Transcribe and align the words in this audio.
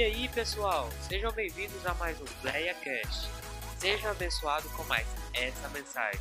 E 0.00 0.02
aí, 0.02 0.28
pessoal, 0.30 0.88
sejam 1.06 1.30
bem-vindos 1.30 1.84
a 1.84 1.92
mais 1.92 2.18
um 2.22 2.24
PlayaCast. 2.40 3.28
Seja 3.76 4.12
abençoado 4.12 4.66
com 4.70 4.82
mais 4.84 5.06
essa 5.34 5.68
mensagem. 5.68 6.18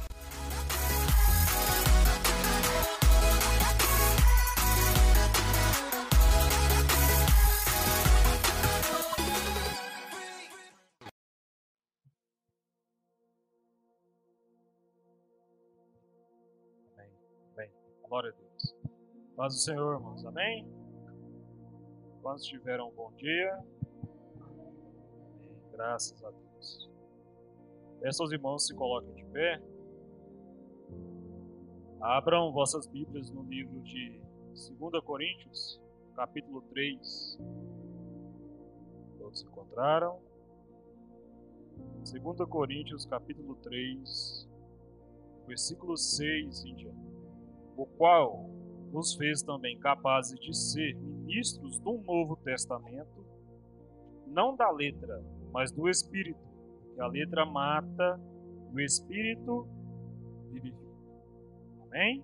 Amém. 16.97 17.09
Bem, 17.55 17.71
glória 18.09 18.29
a 18.29 18.33
Deus. 18.33 18.75
Paz 19.37 19.53
do 19.53 19.59
Senhor, 19.61 19.93
irmãos. 19.95 20.25
Amém? 20.25 20.67
Quantos 22.29 22.45
tiveram 22.45 22.89
um 22.89 22.91
bom 22.91 23.11
dia? 23.13 23.59
Graças 25.71 26.23
a 26.23 26.29
Deus. 26.29 26.87
Peço 28.01 28.21
aos 28.21 28.31
irmãos 28.31 28.67
se 28.67 28.75
coloquem 28.75 29.15
de 29.15 29.25
pé. 29.31 29.59
Abram 31.99 32.51
vossas 32.51 32.85
Bíblias 32.85 33.31
no 33.31 33.41
livro 33.41 33.81
de 33.81 34.21
2 34.77 35.03
Coríntios, 35.03 35.81
capítulo 36.15 36.61
3. 36.69 37.39
Todos 39.17 39.41
encontraram? 39.41 40.21
2 42.03 42.47
Coríntios, 42.47 43.07
capítulo 43.07 43.55
3, 43.55 44.47
versículo 45.47 45.97
6 45.97 46.63
em 46.63 46.75
diante. 46.75 47.11
O 47.75 47.87
qual 47.87 48.47
nos 48.91 49.15
fez 49.15 49.41
também 49.41 49.79
capazes 49.79 50.39
de 50.39 50.55
ser 50.55 50.95
ministros 51.29 51.79
do 51.79 51.99
Novo 51.99 52.35
Testamento, 52.37 53.23
não 54.25 54.55
da 54.55 54.69
letra, 54.71 55.23
mas 55.53 55.71
do 55.71 55.87
Espírito, 55.87 56.39
que 56.95 56.99
a 56.99 57.07
letra 57.07 57.45
mata, 57.45 58.19
o 58.73 58.79
Espírito 58.79 59.67
vivifica. 60.49 60.79
Amém? 61.83 62.23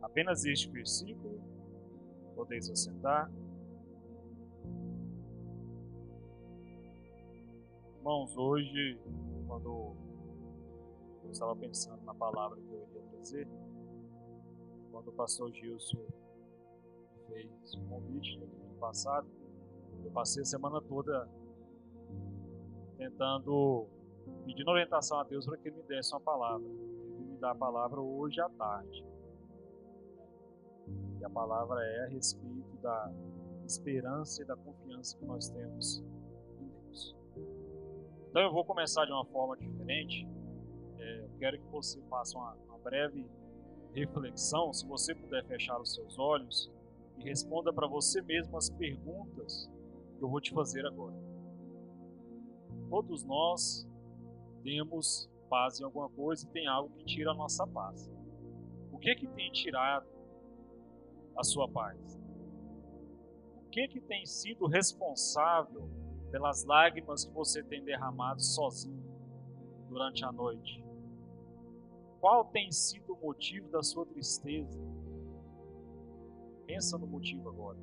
Apenas 0.00 0.46
este 0.46 0.70
versículo, 0.70 1.40
podeis 2.34 2.70
assentar. 2.70 3.30
Irmãos, 7.98 8.34
hoje, 8.34 8.98
quando 9.46 9.94
eu 11.22 11.30
estava 11.30 11.54
pensando 11.54 12.02
na 12.04 12.14
palavra 12.14 12.58
que 12.58 12.72
eu 12.72 12.82
iria 12.82 13.02
trazer, 13.10 13.46
quando 14.90 15.08
o 15.08 15.12
pastor 15.12 15.52
Gilson 15.52 16.19
fez 17.30 17.74
o 17.74 17.80
convite 17.88 18.38
no 18.38 18.46
domingo 18.46 18.74
passado, 18.80 19.28
eu 20.04 20.10
passei 20.10 20.42
a 20.42 20.44
semana 20.44 20.80
toda 20.82 21.28
tentando 22.96 23.86
pedindo 24.44 24.70
orientação 24.70 25.20
a 25.20 25.24
Deus 25.24 25.46
para 25.46 25.56
que 25.56 25.68
ele 25.68 25.76
me 25.76 25.82
desse 25.84 26.12
uma 26.12 26.20
palavra. 26.20 26.66
Ele 26.66 27.24
me 27.24 27.38
dá 27.38 27.52
a 27.52 27.54
palavra 27.54 28.00
hoje 28.00 28.40
à 28.40 28.48
tarde. 28.50 29.04
E 31.18 31.24
a 31.24 31.30
palavra 31.30 31.82
é 31.82 32.04
a 32.04 32.08
respeito 32.08 32.76
da 32.82 33.12
esperança 33.64 34.42
e 34.42 34.46
da 34.46 34.56
confiança 34.56 35.16
que 35.16 35.24
nós 35.24 35.48
temos 35.50 36.02
em 36.60 36.68
Deus. 36.68 37.16
Então 38.28 38.42
eu 38.42 38.52
vou 38.52 38.64
começar 38.64 39.04
de 39.04 39.12
uma 39.12 39.24
forma 39.26 39.56
diferente. 39.56 40.26
É, 40.98 41.24
eu 41.24 41.30
quero 41.38 41.58
que 41.58 41.66
você 41.66 42.00
faça 42.02 42.36
uma, 42.36 42.54
uma 42.68 42.78
breve 42.78 43.26
reflexão, 43.92 44.72
se 44.72 44.86
você 44.86 45.14
puder 45.14 45.44
fechar 45.46 45.80
os 45.80 45.94
seus 45.94 46.18
olhos 46.18 46.70
e 47.20 47.28
responda 47.28 47.72
para 47.72 47.86
você 47.86 48.22
mesmo 48.22 48.56
as 48.56 48.70
perguntas 48.70 49.70
que 50.16 50.24
eu 50.24 50.28
vou 50.28 50.40
te 50.40 50.52
fazer 50.52 50.86
agora. 50.86 51.14
Todos 52.88 53.22
nós 53.24 53.86
temos 54.62 55.30
paz 55.48 55.80
em 55.80 55.84
alguma 55.84 56.08
coisa 56.08 56.46
e 56.46 56.50
tem 56.50 56.66
algo 56.66 56.94
que 56.96 57.04
tira 57.04 57.32
a 57.32 57.34
nossa 57.34 57.66
paz. 57.66 58.10
O 58.90 58.98
que 58.98 59.14
que 59.14 59.26
tem 59.28 59.50
tirado 59.52 60.06
a 61.36 61.44
sua 61.44 61.68
paz? 61.68 62.18
O 63.56 63.70
que 63.70 63.86
que 63.88 64.00
tem 64.00 64.24
sido 64.26 64.66
responsável 64.66 65.88
pelas 66.30 66.64
lágrimas 66.64 67.24
que 67.24 67.32
você 67.32 67.62
tem 67.62 67.84
derramado 67.84 68.42
sozinho 68.42 69.04
durante 69.88 70.24
a 70.24 70.32
noite? 70.32 70.84
Qual 72.20 72.44
tem 72.46 72.70
sido 72.70 73.14
o 73.14 73.20
motivo 73.20 73.68
da 73.70 73.82
sua 73.82 74.04
tristeza? 74.06 74.78
Pensa 76.70 76.96
no 76.96 77.06
motivo 77.08 77.48
agora. 77.48 77.76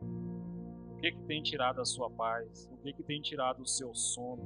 O 0.00 0.96
que, 0.96 1.12
que 1.12 1.22
tem 1.24 1.42
tirado 1.42 1.82
a 1.82 1.84
sua 1.84 2.08
paz? 2.08 2.66
O 2.72 2.78
que, 2.78 2.94
que 2.94 3.02
tem 3.02 3.20
tirado 3.20 3.60
o 3.60 3.66
seu 3.66 3.94
sono? 3.94 4.42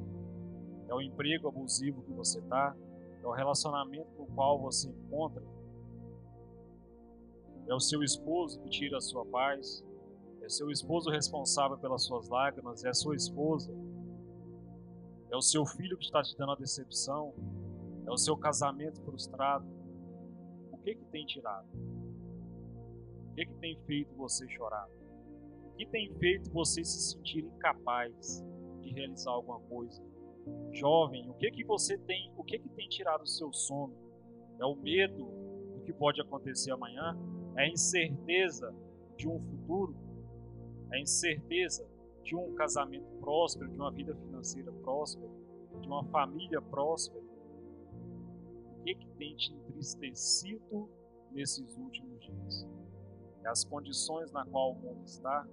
É 0.88 0.94
o 0.94 1.00
emprego 1.00 1.46
abusivo 1.46 2.02
que 2.02 2.12
você 2.12 2.40
está? 2.40 2.74
É 3.22 3.24
o 3.24 3.30
relacionamento 3.30 4.10
no 4.18 4.26
qual 4.26 4.60
você 4.60 4.88
encontra? 4.90 5.44
É 7.68 7.74
o 7.74 7.78
seu 7.78 8.02
esposo 8.02 8.60
que 8.60 8.70
tira 8.70 8.96
a 8.96 9.00
sua 9.00 9.24
paz? 9.24 9.84
É 10.42 10.48
seu 10.48 10.68
esposo 10.68 11.08
responsável 11.08 11.78
pelas 11.78 12.06
suas 12.06 12.28
lágrimas? 12.28 12.84
É 12.84 12.88
a 12.88 12.94
sua 12.94 13.14
esposa? 13.14 13.72
É 15.30 15.36
o 15.36 15.42
seu 15.42 15.64
filho 15.64 15.96
que 15.96 16.06
está 16.06 16.24
te 16.24 16.36
dando 16.36 16.52
a 16.52 16.56
decepção? 16.56 17.32
É 18.04 18.10
o 18.10 18.16
seu 18.16 18.36
casamento 18.36 19.00
frustrado. 19.02 19.64
O 20.72 20.78
que 20.78 20.96
que 20.96 21.04
tem 21.04 21.24
tirado? 21.24 21.68
Que 23.38 23.46
que 23.46 23.54
tem 23.60 23.78
feito 23.86 24.16
você 24.16 24.48
chorar? 24.48 24.88
O 25.64 25.76
que 25.76 25.86
tem 25.86 26.12
feito 26.14 26.50
você 26.50 26.82
se 26.82 27.12
sentir 27.12 27.44
incapaz 27.44 28.44
de 28.80 28.90
realizar 28.90 29.30
alguma 29.30 29.60
coisa? 29.60 30.02
Jovem, 30.72 31.30
o 31.30 31.34
que 31.34 31.48
que 31.52 31.62
você 31.62 31.96
tem? 31.98 32.32
O 32.36 32.42
que 32.42 32.58
que 32.58 32.68
tem 32.70 32.88
tirado 32.88 33.22
o 33.22 33.28
seu 33.28 33.52
sono? 33.52 33.94
É 34.60 34.64
o 34.64 34.74
medo 34.74 35.26
do 35.72 35.82
que 35.84 35.92
pode 35.92 36.20
acontecer 36.20 36.72
amanhã? 36.72 37.16
É 37.56 37.62
a 37.62 37.68
incerteza 37.68 38.74
de 39.16 39.28
um 39.28 39.38
futuro? 39.38 39.94
É 40.90 40.96
a 40.96 41.00
incerteza 41.00 41.88
de 42.24 42.34
um 42.34 42.56
casamento 42.56 43.06
próspero, 43.20 43.70
de 43.70 43.76
uma 43.76 43.92
vida 43.92 44.16
financeira 44.16 44.72
próspera, 44.72 45.30
de 45.80 45.86
uma 45.86 46.04
família 46.06 46.60
próspera? 46.60 47.22
o 47.22 48.82
que, 48.82 48.96
que 48.96 49.08
tem 49.10 49.36
te 49.36 49.52
entristecido 49.52 50.90
nesses 51.30 51.76
últimos 51.76 52.18
dias? 52.18 52.77
As 53.48 53.64
condições 53.64 54.30
na 54.30 54.44
qual 54.44 54.72
o 54.72 54.74
mundo 54.74 55.02
está? 55.04 55.46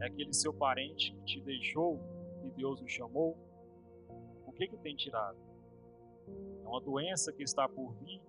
É 0.00 0.06
aquele 0.06 0.32
seu 0.32 0.54
parente 0.54 1.12
que 1.12 1.24
te 1.24 1.40
deixou 1.42 2.00
e 2.44 2.50
Deus 2.50 2.80
o 2.80 2.88
chamou? 2.88 3.36
O 4.46 4.52
que, 4.52 4.66
que 4.66 4.76
tem 4.78 4.96
tirado? 4.96 5.36
É 6.64 6.66
uma 6.66 6.80
doença 6.80 7.32
que 7.32 7.42
está 7.42 7.68
por 7.68 7.92
vir? 7.96 8.22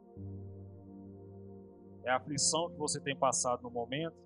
É 2.03 2.09
a 2.09 2.17
aflição 2.17 2.69
que 2.69 2.77
você 2.77 2.99
tem 2.99 3.15
passado 3.15 3.63
no 3.63 3.69
momento? 3.69 4.17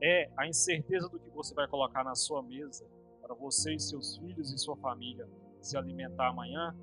É 0.00 0.30
a 0.36 0.46
incerteza 0.46 1.08
do 1.08 1.18
que 1.18 1.30
você 1.30 1.54
vai 1.54 1.68
colocar 1.68 2.02
na 2.02 2.14
sua 2.14 2.42
mesa 2.42 2.86
para 3.20 3.34
você 3.34 3.74
e 3.74 3.80
seus 3.80 4.16
filhos 4.16 4.52
e 4.52 4.58
sua 4.58 4.76
família 4.76 5.28
se 5.60 5.76
alimentar 5.76 6.28
amanhã? 6.28 6.74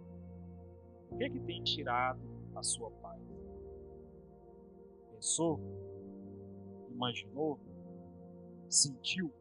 O 1.10 1.18
que 1.18 1.30
que 1.30 1.40
tem 1.40 1.64
tirado 1.64 2.22
a 2.56 2.62
sua 2.62 2.92
paz? 2.92 3.22
Pensou? 5.12 5.60
Imaginou? 6.94 7.60
Sentiu? 8.70 9.32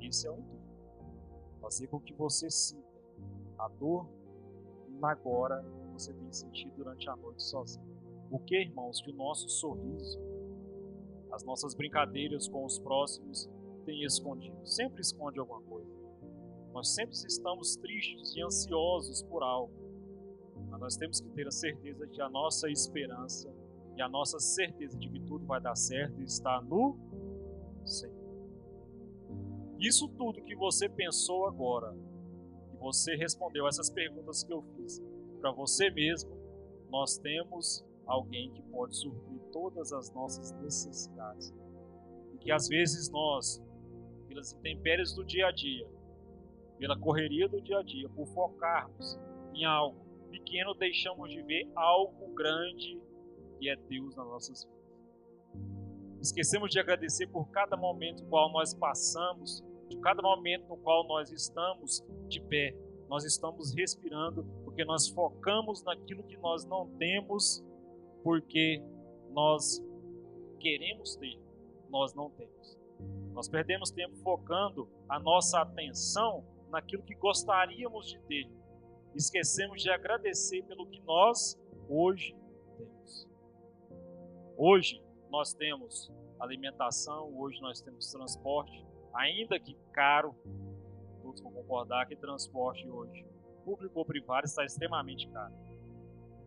Esse 0.00 0.26
é 0.26 0.30
o 0.30 0.38
intuito. 0.38 0.60
Fazer 1.60 1.88
com 1.88 2.00
que 2.00 2.14
você 2.14 2.48
sinta 2.50 2.88
a 3.58 3.68
dor 3.68 4.08
agora 5.02 5.62
que 5.62 5.92
você 5.92 6.12
tem 6.12 6.32
sentido 6.32 6.76
durante 6.76 7.08
a 7.08 7.16
noite 7.16 7.42
sozinho. 7.42 7.84
O 8.30 8.38
que, 8.38 8.56
irmãos, 8.56 9.00
que 9.00 9.10
o 9.10 9.14
nosso 9.14 9.48
sorriso, 9.48 10.20
as 11.32 11.42
nossas 11.42 11.74
brincadeiras 11.74 12.48
com 12.48 12.64
os 12.64 12.78
próximos 12.78 13.48
tem 13.84 14.04
escondido? 14.04 14.64
Sempre 14.66 15.00
esconde 15.00 15.38
alguma 15.38 15.60
coisa. 15.62 15.90
Nós 16.72 16.94
sempre 16.94 17.14
estamos 17.14 17.76
tristes 17.76 18.34
e 18.36 18.42
ansiosos 18.42 19.22
por 19.22 19.42
algo. 19.42 19.72
Mas 20.68 20.80
nós 20.80 20.96
temos 20.96 21.20
que 21.20 21.28
ter 21.30 21.46
a 21.48 21.50
certeza 21.50 22.06
de 22.06 22.12
que 22.12 22.22
a 22.22 22.28
nossa 22.28 22.70
esperança 22.70 23.52
e 24.00 24.02
a 24.02 24.08
nossa 24.08 24.40
certeza 24.40 24.98
de 24.98 25.10
que 25.10 25.20
tudo 25.20 25.44
vai 25.44 25.60
dar 25.60 25.76
certo 25.76 26.22
está 26.22 26.58
no 26.62 26.96
Senhor. 27.84 28.16
Isso 29.78 30.08
tudo 30.08 30.42
que 30.42 30.56
você 30.56 30.88
pensou 30.88 31.46
agora, 31.46 31.94
que 32.70 32.76
você 32.78 33.14
respondeu 33.14 33.68
essas 33.68 33.90
perguntas 33.90 34.42
que 34.42 34.54
eu 34.54 34.62
fiz 34.74 35.02
para 35.38 35.52
você 35.52 35.90
mesmo, 35.90 36.30
nós 36.88 37.18
temos 37.18 37.84
alguém 38.06 38.50
que 38.52 38.62
pode 38.62 38.96
suprir 38.96 39.38
todas 39.52 39.92
as 39.92 40.10
nossas 40.14 40.50
necessidades. 40.52 41.52
E 42.32 42.38
que 42.38 42.50
às 42.50 42.68
vezes 42.68 43.10
nós, 43.10 43.62
pelas 44.28 44.54
intempéries 44.54 45.12
do 45.12 45.22
dia 45.22 45.48
a 45.48 45.52
dia, 45.52 45.86
pela 46.78 46.98
correria 46.98 47.46
do 47.50 47.60
dia 47.60 47.80
a 47.80 47.82
dia, 47.82 48.08
por 48.08 48.26
focarmos 48.28 49.20
em 49.52 49.66
algo 49.66 50.00
pequeno 50.30 50.72
deixamos 50.72 51.30
de 51.30 51.42
ver 51.42 51.70
algo 51.74 52.32
grande 52.32 52.98
que 53.60 53.68
é 53.68 53.76
Deus 53.76 54.16
nas 54.16 54.26
nossas 54.26 54.64
vidas. 54.64 54.80
Esquecemos 56.22 56.70
de 56.70 56.80
agradecer 56.80 57.26
por 57.26 57.48
cada 57.50 57.76
momento 57.76 58.22
no 58.22 58.30
qual 58.30 58.50
nós 58.50 58.72
passamos, 58.74 59.62
de 59.88 59.98
cada 59.98 60.22
momento 60.22 60.66
no 60.66 60.78
qual 60.78 61.06
nós 61.06 61.30
estamos 61.30 62.02
de 62.26 62.40
pé, 62.40 62.74
nós 63.08 63.24
estamos 63.24 63.74
respirando, 63.74 64.44
porque 64.64 64.84
nós 64.84 65.08
focamos 65.08 65.82
naquilo 65.82 66.22
que 66.24 66.38
nós 66.38 66.64
não 66.64 66.88
temos, 66.96 67.62
porque 68.22 68.82
nós 69.30 69.82
queremos 70.58 71.16
ter, 71.16 71.38
nós 71.90 72.14
não 72.14 72.30
temos. 72.30 72.78
Nós 73.32 73.48
perdemos 73.48 73.90
tempo 73.90 74.16
focando 74.16 74.88
a 75.08 75.18
nossa 75.18 75.60
atenção 75.60 76.44
naquilo 76.70 77.02
que 77.02 77.14
gostaríamos 77.14 78.08
de 78.08 78.18
ter. 78.20 78.48
Esquecemos 79.14 79.82
de 79.82 79.90
agradecer 79.90 80.62
pelo 80.64 80.86
que 80.86 81.00
nós 81.02 81.58
hoje 81.88 82.36
temos. 82.76 83.29
Hoje 84.62 85.02
nós 85.30 85.54
temos 85.54 86.12
alimentação, 86.38 87.34
hoje 87.34 87.58
nós 87.62 87.80
temos 87.80 88.10
transporte, 88.10 88.86
ainda 89.14 89.58
que 89.58 89.74
caro, 89.90 90.34
todos 91.22 91.40
vão 91.40 91.50
concordar 91.50 92.06
que 92.06 92.14
transporte 92.14 92.86
hoje, 92.86 93.26
público 93.64 93.98
ou 93.98 94.04
privado, 94.04 94.44
está 94.44 94.62
extremamente 94.62 95.26
caro. 95.30 95.54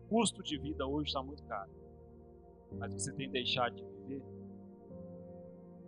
O 0.04 0.08
custo 0.08 0.44
de 0.44 0.56
vida 0.56 0.86
hoje 0.86 1.08
está 1.08 1.24
muito 1.24 1.42
caro. 1.42 1.72
Mas 2.78 2.94
você 2.94 3.12
tem 3.12 3.28
deixado 3.28 3.74
de 3.74 3.84
viver? 3.84 4.22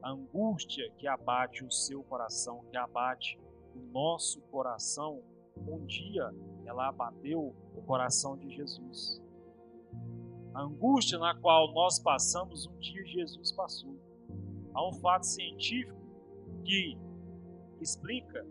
A 0.02 0.10
angústia 0.10 0.90
que 0.98 1.06
abate 1.06 1.64
o 1.64 1.70
seu 1.70 2.02
coração, 2.02 2.64
que 2.72 2.76
abate 2.76 3.38
o 3.72 3.78
nosso 3.92 4.40
coração, 4.50 5.22
um 5.56 5.86
dia 5.86 6.34
ela 6.64 6.88
abateu 6.88 7.54
o 7.76 7.82
coração 7.82 8.36
de 8.36 8.50
Jesus. 8.50 9.24
A 10.56 10.62
angústia 10.62 11.18
na 11.18 11.34
qual 11.34 11.70
nós 11.74 11.98
passamos, 11.98 12.66
um 12.66 12.78
dia 12.78 13.04
Jesus 13.04 13.52
passou. 13.52 13.94
Há 14.72 14.88
um 14.88 14.92
fato 14.94 15.26
científico 15.26 16.00
que 16.64 16.98
explica 17.78 18.42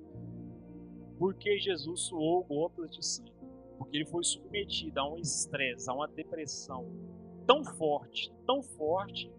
por 1.18 1.34
que 1.34 1.57
Jesus 1.57 2.02
suou 2.02 2.44
gotas 2.44 2.92
de 2.92 3.04
sangue. 3.04 3.34
Porque 3.80 3.98
ele 3.98 4.06
foi 4.06 4.24
submetido 4.24 5.00
a 5.00 5.10
um 5.12 5.18
estresse, 5.18 5.90
a 5.90 5.96
uma 5.96 6.07
depressão 6.07 6.86
tão 7.48 7.63
forte, 7.63 8.31
tão 8.46 8.62
forte, 8.62 9.34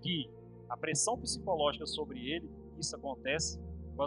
que 0.00 0.30
a 0.68 0.76
pressão 0.76 1.18
psicológica 1.18 1.84
sobre 1.84 2.30
ele, 2.30 2.48
isso 2.78 2.94
acontece 2.94 3.60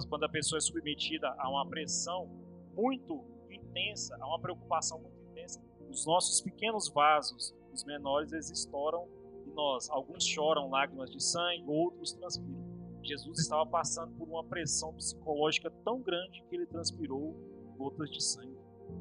quando 0.09 0.23
a 0.23 0.29
pessoa 0.29 0.59
é 0.59 0.61
submetida 0.61 1.35
a 1.37 1.49
uma 1.49 1.67
pressão 1.67 2.25
muito 2.73 3.21
intensa, 3.51 4.17
a 4.21 4.27
uma 4.27 4.39
preocupação 4.39 4.97
muito 4.97 5.19
intensa, 5.29 5.61
os 5.89 6.05
nossos 6.05 6.39
pequenos 6.39 6.87
vasos, 6.87 7.53
os 7.77 7.85
menores, 7.85 8.31
eles 8.31 8.49
estouram 8.49 9.07
e 9.45 9.51
nós, 9.51 9.89
alguns 9.89 10.25
choram 10.25 10.69
lágrimas 10.69 11.09
de 11.09 11.23
sangue, 11.23 11.63
outros 11.67 12.13
transpiram. 12.13 12.67
Jesus 13.03 13.39
estava 13.39 13.65
passando 13.65 14.13
por 14.17 14.27
uma 14.27 14.43
pressão 14.43 14.93
psicológica 14.93 15.71
tão 15.85 16.01
grande 16.01 16.43
que 16.49 16.55
ele 16.55 16.65
transpirou 16.65 17.33
gotas 17.77 18.09
de 18.09 18.21
sangue. 18.21 18.57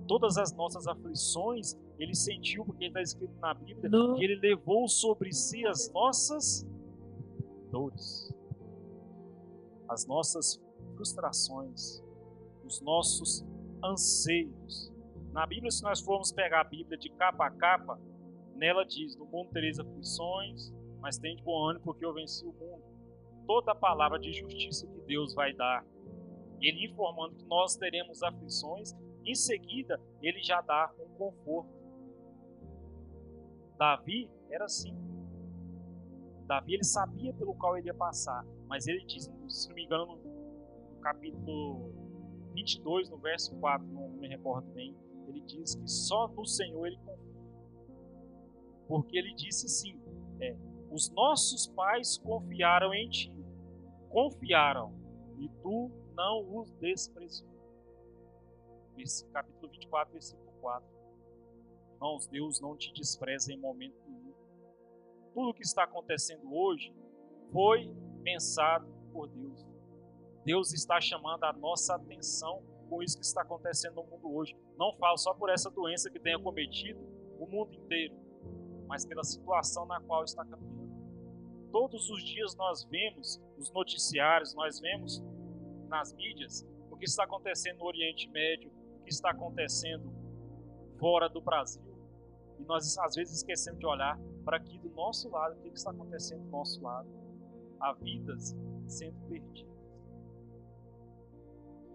Todas 0.06 0.36
as 0.36 0.52
nossas 0.52 0.86
aflições 0.86 1.76
ele 1.98 2.14
sentiu, 2.14 2.64
porque 2.64 2.86
está 2.86 3.00
escrito 3.00 3.34
na 3.40 3.54
Bíblia, 3.54 3.90
que 4.16 4.24
ele 4.24 4.36
levou 4.36 4.86
sobre 4.86 5.32
si 5.32 5.66
as 5.66 5.90
nossas 5.92 6.64
dores, 7.70 8.32
as 9.88 10.06
nossas 10.06 10.60
frustrações, 10.94 12.02
os 12.64 12.80
nossos 12.80 13.44
anseios. 13.82 14.92
Na 15.32 15.46
Bíblia, 15.46 15.70
se 15.70 15.82
nós 15.82 16.00
formos 16.00 16.32
pegar 16.32 16.60
a 16.60 16.64
Bíblia 16.64 16.96
de 16.98 17.10
capa 17.10 17.46
a 17.46 17.50
capa, 17.50 17.98
nela 18.56 18.84
diz: 18.84 19.16
No 19.16 19.26
mundo 19.26 19.50
tereis 19.50 19.78
aflições, 19.78 20.72
mas 21.00 21.18
tem 21.18 21.36
de 21.36 21.42
bom 21.42 21.68
ânimo 21.68 21.84
porque 21.84 22.04
eu 22.04 22.12
venci 22.12 22.44
o 22.44 22.52
mundo. 22.52 22.82
Toda 23.46 23.72
a 23.72 23.74
palavra 23.76 24.18
de 24.18 24.32
justiça 24.32 24.86
que 24.86 25.00
Deus 25.02 25.34
vai 25.34 25.52
dar, 25.52 25.84
Ele 26.60 26.86
informando 26.86 27.36
que 27.36 27.44
nós 27.44 27.76
teremos 27.76 28.22
aflições, 28.22 28.92
em 29.24 29.34
seguida, 29.34 30.00
Ele 30.20 30.42
já 30.42 30.60
dá 30.60 30.92
um 30.98 31.08
conforto. 31.16 31.70
Davi 33.78 34.30
era 34.50 34.64
assim. 34.64 34.94
Davi 36.46 36.74
ele 36.74 36.84
sabia 36.84 37.34
pelo 37.34 37.54
qual 37.54 37.76
ele 37.76 37.88
ia 37.88 37.94
passar, 37.94 38.44
mas 38.68 38.86
ele 38.86 39.04
diz, 39.04 39.30
se 39.48 39.68
não 39.68 39.74
me 39.74 39.84
engano, 39.84 40.16
no 40.16 41.00
capítulo 41.00 41.92
22, 42.54 43.10
no 43.10 43.18
verso 43.18 43.54
4, 43.56 43.86
não 43.86 44.08
me 44.10 44.28
recordo 44.28 44.72
bem, 44.72 44.96
ele 45.26 45.40
diz 45.40 45.74
que 45.74 45.88
só 45.88 46.28
no 46.28 46.46
Senhor 46.46 46.86
ele 46.86 46.96
confia. 46.98 47.35
Porque 48.86 49.18
ele 49.18 49.34
disse 49.34 49.66
assim: 49.66 50.00
é, 50.40 50.56
os 50.90 51.10
nossos 51.10 51.66
pais 51.68 52.18
confiaram 52.18 52.94
em 52.94 53.08
ti, 53.08 53.32
confiaram, 54.08 54.94
e 55.38 55.48
tu 55.62 55.90
não 56.14 56.58
os 56.58 56.70
desprezou. 56.74 57.48
Esse 58.96 59.26
capítulo 59.28 59.70
24, 59.72 60.12
versículo 60.12 60.52
4. 60.60 60.88
Irmãos, 61.94 62.26
Deus 62.26 62.60
não 62.60 62.76
te 62.76 62.92
despreza 62.92 63.52
em 63.52 63.58
momento 63.58 63.96
nenhum. 64.06 64.34
Tudo 65.34 65.50
o 65.50 65.54
que 65.54 65.62
está 65.62 65.84
acontecendo 65.84 66.54
hoje 66.54 66.94
foi 67.52 67.94
pensado 68.22 68.86
por 69.12 69.28
Deus. 69.28 69.66
Deus 70.44 70.72
está 70.72 71.00
chamando 71.00 71.44
a 71.44 71.52
nossa 71.52 71.94
atenção 71.96 72.62
com 72.88 73.02
isso 73.02 73.18
que 73.18 73.24
está 73.24 73.42
acontecendo 73.42 73.96
no 73.96 74.04
mundo 74.04 74.34
hoje. 74.34 74.56
Não 74.78 74.96
falo 74.96 75.18
só 75.18 75.34
por 75.34 75.50
essa 75.50 75.70
doença 75.70 76.10
que 76.10 76.20
tenha 76.20 76.38
cometido 76.38 77.00
o 77.38 77.46
mundo 77.46 77.74
inteiro, 77.74 78.14
mas 78.86 79.04
pela 79.04 79.24
situação 79.24 79.86
na 79.86 80.00
qual 80.00 80.24
está 80.24 80.44
caminhando. 80.44 80.76
Todos 81.70 82.08
os 82.08 82.24
dias 82.24 82.54
nós 82.56 82.84
vemos 82.84 83.40
os 83.58 83.70
noticiários, 83.72 84.54
nós 84.54 84.80
vemos 84.80 85.22
nas 85.88 86.12
mídias 86.14 86.66
o 86.90 86.96
que 86.96 87.04
está 87.04 87.24
acontecendo 87.24 87.78
no 87.78 87.84
Oriente 87.84 88.28
Médio, 88.30 88.70
o 89.00 89.04
que 89.04 89.10
está 89.10 89.30
acontecendo 89.30 90.10
fora 90.98 91.28
do 91.28 91.40
Brasil. 91.40 91.82
E 92.58 92.64
nós 92.64 92.96
às 92.98 93.14
vezes 93.14 93.36
esquecemos 93.36 93.78
de 93.78 93.86
olhar 93.86 94.18
para 94.44 94.56
aqui 94.56 94.78
do 94.78 94.88
nosso 94.90 95.28
lado, 95.28 95.58
o 95.58 95.62
que 95.62 95.68
está 95.68 95.90
acontecendo 95.90 96.44
do 96.44 96.50
nosso 96.50 96.82
lado. 96.82 97.08
Há 97.78 97.92
vidas 97.92 98.56
sendo 98.86 99.18
perdidas. 99.28 99.76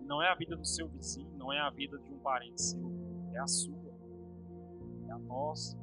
Não 0.02 0.22
é 0.22 0.30
a 0.30 0.36
vida 0.36 0.56
do 0.56 0.66
seu 0.66 0.88
vizinho, 0.88 1.32
não 1.38 1.52
é 1.52 1.60
a 1.60 1.70
vida 1.70 1.98
de 1.98 2.12
um 2.12 2.20
parente 2.20 2.62
seu, 2.62 2.92
é 3.34 3.39
a 3.39 3.48
sua, 3.48 3.96
é 5.08 5.12
a 5.12 5.18
nossa. 5.18 5.81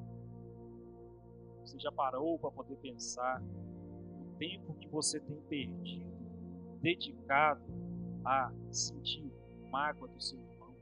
Você 1.68 1.78
já 1.78 1.92
parou 1.92 2.38
para 2.38 2.50
poder 2.50 2.76
pensar 2.76 3.42
o 3.42 4.38
tempo 4.38 4.72
que 4.76 4.88
você 4.88 5.20
tem 5.20 5.38
perdido, 5.42 6.10
dedicado 6.80 7.62
a 8.24 8.50
sentir 8.70 9.30
mágoa 9.70 10.08
do 10.08 10.18
seu 10.18 10.38
irmão? 10.38 10.74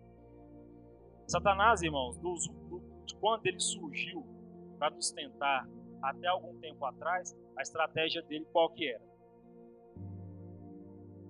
Satanás, 1.26 1.83
irmãos, 1.83 2.16
do, 2.19 2.37
quando 3.19 3.47
ele 3.47 3.59
surgiu 3.59 4.25
para 4.78 4.95
nos 4.95 5.11
tentar 5.11 5.69
até 6.00 6.28
algum 6.28 6.57
tempo 6.61 6.85
atrás, 6.85 7.37
a 7.57 7.62
estratégia 7.62 8.23
dele 8.23 8.47
qual 8.52 8.71
que 8.71 8.88
era? 8.88 9.05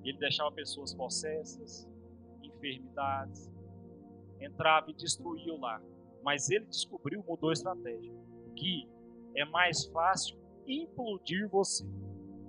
Ele 0.04 0.18
deixava 0.18 0.52
pessoas 0.52 0.92
possessas, 0.92 1.88
enfermidades, 2.42 3.50
entrava 4.38 4.90
e 4.90 4.94
destruía 4.94 5.54
o 5.54 5.58
lar. 5.58 5.82
Mas 6.22 6.50
ele 6.50 6.66
descobriu, 6.66 7.24
mudou 7.26 7.48
a 7.48 7.52
estratégia, 7.54 8.12
que 8.54 8.86
é 9.36 9.44
mais 9.44 9.84
fácil 9.86 10.36
implodir 10.66 11.48
você. 11.48 11.84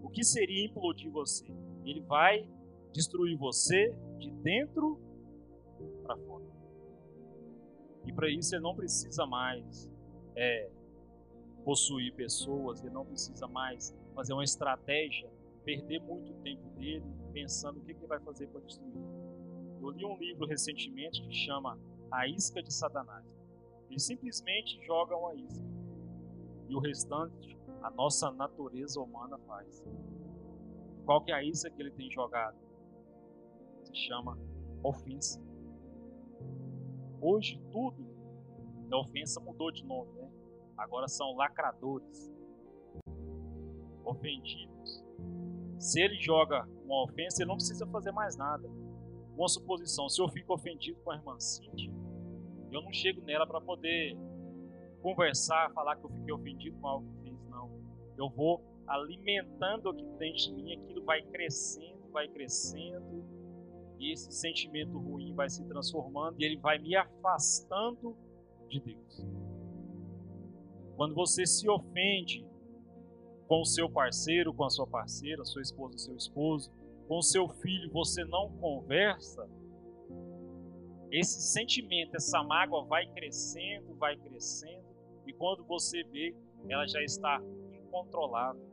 O 0.02 0.10
que 0.10 0.24
seria 0.24 0.66
implodir 0.66 1.12
você? 1.12 1.46
Ele 1.86 2.02
vai 2.02 2.50
destruir 2.94 3.38
você 3.38 3.94
de 4.18 4.32
dentro 4.32 5.00
para 6.04 6.18
fora. 6.18 6.46
E 8.06 8.14
para 8.14 8.30
isso 8.30 8.56
ele 8.56 8.64
não 8.64 8.76
precisa 8.76 9.26
mais 9.26 9.90
é, 10.36 10.70
possuir 11.64 12.14
pessoas, 12.14 12.82
ele 12.82 12.94
não 12.94 13.06
precisa 13.06 13.48
mais 13.48 13.94
fazer 14.16 14.34
uma 14.34 14.44
estratégia, 14.44 15.30
perder 15.66 16.00
muito 16.00 16.34
tempo 16.36 16.70
dele 16.80 17.04
pensando 17.34 17.80
o 17.80 17.82
que 17.84 17.92
ele 17.92 18.08
vai 18.08 18.20
fazer 18.22 18.48
para 18.48 18.62
destruir. 18.62 18.96
Eu 19.82 19.90
li 19.90 20.06
um 20.06 20.18
livro 20.18 20.48
recentemente 20.48 21.22
que 21.22 21.36
chama 21.36 21.78
A 22.10 22.28
Isca 22.28 22.64
de 22.64 22.74
Satanás. 22.74 23.26
Ele 23.90 24.00
simplesmente 24.00 24.84
joga 24.86 25.16
uma 25.16 25.36
isca. 25.36 25.67
E 26.68 26.76
o 26.76 26.80
restante, 26.80 27.58
a 27.82 27.90
nossa 27.92 28.32
natureza 28.32 29.00
humana 29.02 29.38
faz. 29.40 29.84
Qual 31.06 31.24
que 31.24 31.32
é 31.32 31.36
a 31.36 31.44
isca 31.44 31.70
que 31.70 31.82
ele 31.82 31.92
tem 31.92 32.12
jogado? 32.12 32.58
Se 33.84 33.96
chama 33.96 34.38
ofensa. 34.84 35.42
Hoje 37.22 37.62
tudo, 37.72 38.06
a 38.92 38.98
ofensa 39.00 39.40
mudou 39.40 39.72
de 39.72 39.86
nome, 39.86 40.12
né? 40.14 40.30
Agora 40.78 41.08
são 41.08 41.34
lacradores, 41.36 42.32
ofendidos. 44.06 45.04
Se 45.80 46.02
ele 46.02 46.16
joga 46.20 46.68
uma 46.86 47.04
ofensa, 47.04 47.42
ele 47.42 47.50
não 47.50 47.56
precisa 47.56 47.86
fazer 47.88 48.12
mais 48.12 48.38
nada. 48.38 48.68
Uma 49.36 49.48
suposição, 49.48 50.10
se 50.10 50.22
eu 50.22 50.28
fico 50.30 50.54
ofendido 50.54 51.00
com 51.02 51.12
a 51.12 51.16
irmã 51.16 51.40
Cintia, 51.40 51.94
eu 52.72 52.82
não 52.82 52.92
chego 52.92 53.22
nela 53.22 53.48
para 53.48 53.62
poder 53.62 54.18
conversar, 55.08 55.72
falar 55.72 55.96
que 55.96 56.04
eu 56.04 56.10
fiquei 56.10 56.34
ofendido 56.34 56.78
com 56.82 56.88
algo 56.88 57.08
que 57.08 57.30
fez, 57.30 57.50
não. 57.50 57.72
Eu 58.18 58.30
vou 58.30 58.62
alimentando 58.86 59.90
aquilo 59.90 60.18
dentro 60.18 60.38
de 60.38 60.54
mim, 60.54 60.74
aquilo 60.74 61.06
vai 61.06 61.22
crescendo, 61.22 62.10
vai 62.12 62.28
crescendo, 62.28 63.24
e 63.98 64.12
esse 64.12 64.32
sentimento 64.32 64.98
ruim 64.98 65.34
vai 65.34 65.50
se 65.50 65.64
transformando 65.66 66.40
e 66.40 66.44
ele 66.44 66.58
vai 66.58 66.78
me 66.78 66.96
afastando 66.96 68.18
de 68.68 68.82
Deus. 68.82 69.26
Quando 70.98 71.16
você 71.16 71.46
se 71.46 71.70
ofende 71.70 72.46
com 73.48 73.62
o 73.62 73.66
seu 73.66 73.90
parceiro, 73.90 74.54
com 74.54 74.66
a 74.66 74.70
sua 74.70 74.86
parceira, 74.86 75.46
sua 75.46 75.62
esposa, 75.62 75.98
seu 75.98 76.18
esposo, 76.18 76.70
com 77.08 77.18
o 77.18 77.24
seu 77.24 77.48
filho, 77.48 77.90
você 77.92 78.26
não 78.26 78.52
conversa, 78.58 79.50
esse 81.10 81.42
sentimento, 81.42 82.16
essa 82.16 82.44
mágoa 82.44 82.84
vai 82.84 83.08
crescendo, 83.14 83.96
vai 83.96 84.18
crescendo, 84.18 84.87
e 85.28 85.34
quando 85.34 85.64
você 85.66 86.04
vê, 86.06 86.36
ela 86.70 86.88
já 86.88 87.02
está 87.04 87.42
incontrolável. 87.74 88.66